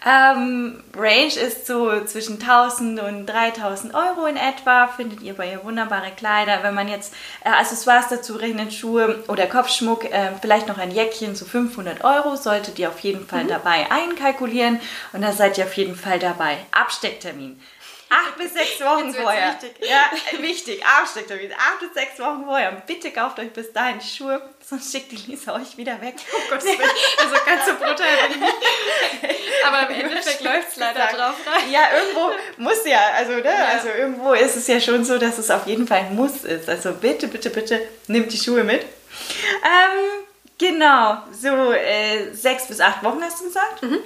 [0.05, 4.89] Ähm, Range ist so zwischen 1000 und 3000 Euro in etwa.
[4.89, 6.64] Findet ihr bei ihr wunderbare Kleider.
[6.64, 7.14] Wenn man jetzt
[7.45, 12.35] äh, Accessoires dazu rechnet, Schuhe oder Kopfschmuck, äh, vielleicht noch ein Jäckchen zu 500 Euro,
[12.35, 13.49] solltet ihr auf jeden Fall mhm.
[13.49, 14.81] dabei einkalkulieren.
[15.12, 16.59] Und da seid ihr auf jeden Fall dabei.
[16.72, 17.61] Abstecktermin.
[18.09, 19.57] Acht bis sechs Wochen vorher.
[19.61, 19.88] Wichtig.
[19.88, 20.84] Ja, wichtig.
[20.86, 21.52] Abstecktermin.
[21.52, 22.70] Acht bis sechs Wochen vorher.
[22.86, 26.14] Bitte kauft euch bis dahin Schuhe, sonst schickt die Lisa euch wieder weg.
[26.32, 27.96] Oh Gott, also ganz so brutal
[28.28, 29.66] bin ich.
[29.66, 31.70] Aber im Endeffekt läuft es leider drauf rein.
[31.70, 33.11] Ja, irgendwo muss ja.
[33.16, 33.44] Also, ne?
[33.44, 33.68] Ja.
[33.74, 36.68] also irgendwo ist es ja schon so, dass es auf jeden Fall ein Muss ist.
[36.68, 38.82] Also bitte, bitte, bitte nehmt die Schuhe mit.
[38.82, 40.24] Ähm,
[40.59, 43.82] genau, so äh, sechs bis acht Wochen hast du gesagt.
[43.82, 43.98] Mhm.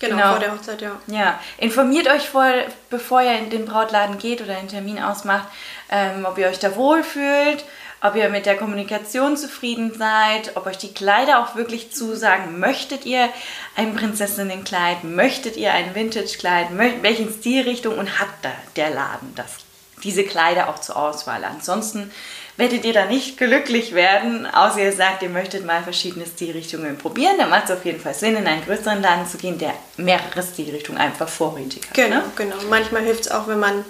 [0.00, 0.98] Genau, genau, vor der Hochzeit, ja.
[1.08, 2.46] Ja, informiert euch vor,
[2.88, 5.46] bevor ihr in den Brautladen geht oder einen Termin ausmacht,
[5.90, 7.64] ähm, ob ihr euch da wohlfühlt,
[8.00, 12.58] ob ihr mit der Kommunikation zufrieden seid, ob euch die Kleider auch wirklich zusagen.
[12.58, 13.28] Möchtet ihr
[13.76, 15.04] ein Prinzessinnenkleid?
[15.04, 16.68] Möchtet ihr ein Vintage-Kleid?
[17.02, 17.98] Welche Stilrichtung?
[17.98, 19.58] Und hat da der Laden das,
[20.02, 21.44] diese Kleider auch zur Auswahl?
[21.44, 22.10] Ansonsten
[22.56, 27.38] werdet ihr da nicht glücklich werden, außer ihr sagt, ihr möchtet mal verschiedene Stilrichtungen probieren.
[27.38, 30.42] Dann macht es auf jeden Fall Sinn, in einen größeren Laden zu gehen, der mehrere
[30.42, 31.94] Stilrichtungen einfach vorrätig hat.
[31.94, 32.24] Genau, ne?
[32.36, 32.56] genau.
[32.68, 33.84] Manchmal hilft es auch, wenn man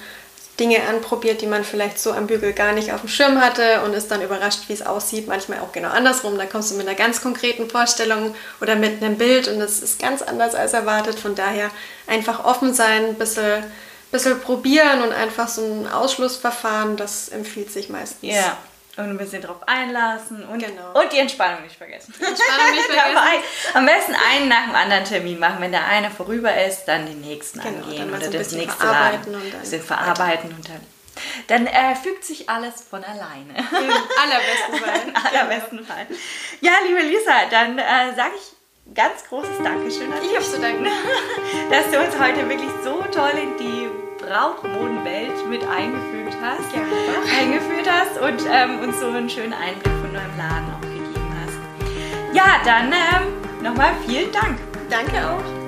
[0.61, 3.95] Dinge anprobiert, die man vielleicht so am Bügel gar nicht auf dem Schirm hatte und
[3.95, 5.27] ist dann überrascht, wie es aussieht.
[5.27, 6.37] Manchmal auch genau andersrum.
[6.37, 9.99] Da kommst du mit einer ganz konkreten Vorstellung oder mit einem Bild und das ist
[9.99, 11.19] ganz anders als erwartet.
[11.19, 11.71] Von daher
[12.07, 13.65] einfach offen sein, ein bisschen
[14.11, 18.35] bisschen probieren und einfach so ein Ausschlussverfahren, das empfiehlt sich meistens.
[18.35, 18.57] Ja.
[18.97, 21.01] Und ein bisschen drauf einlassen und, genau.
[21.01, 22.13] und die Entspannung nicht vergessen.
[22.19, 23.45] Die Entspannung nicht vergessen.
[23.73, 25.57] Am besten einen nach dem anderen Termin machen.
[25.61, 29.35] Wenn der eine vorüber ist, dann den nächsten genau, angehen oder so das nächste verarbeiten
[29.35, 30.81] und dann bisschen verarbeiten und dann
[31.49, 33.59] dann äh, fügt sich alles von alleine.
[33.59, 33.93] Im
[34.23, 35.01] allerbesten Fall.
[35.07, 36.07] Im allerbesten Fall.
[36.61, 38.60] Ja, liebe Lisa, dann äh, sage ich
[38.95, 40.31] ganz großes Dankeschön an dich.
[40.31, 40.85] Ich habe zu danken.
[41.71, 43.89] Dass du uns heute wirklich so toll in die
[44.25, 46.83] Brautmodenwelt mit eingefügt hast, ja,
[47.39, 52.37] eingeführt hast und ähm, uns so einen schönen Einblick von deinem Laden auch gegeben hast.
[52.37, 54.59] Ja, dann ähm, nochmal vielen Dank.
[54.89, 55.60] Danke auch.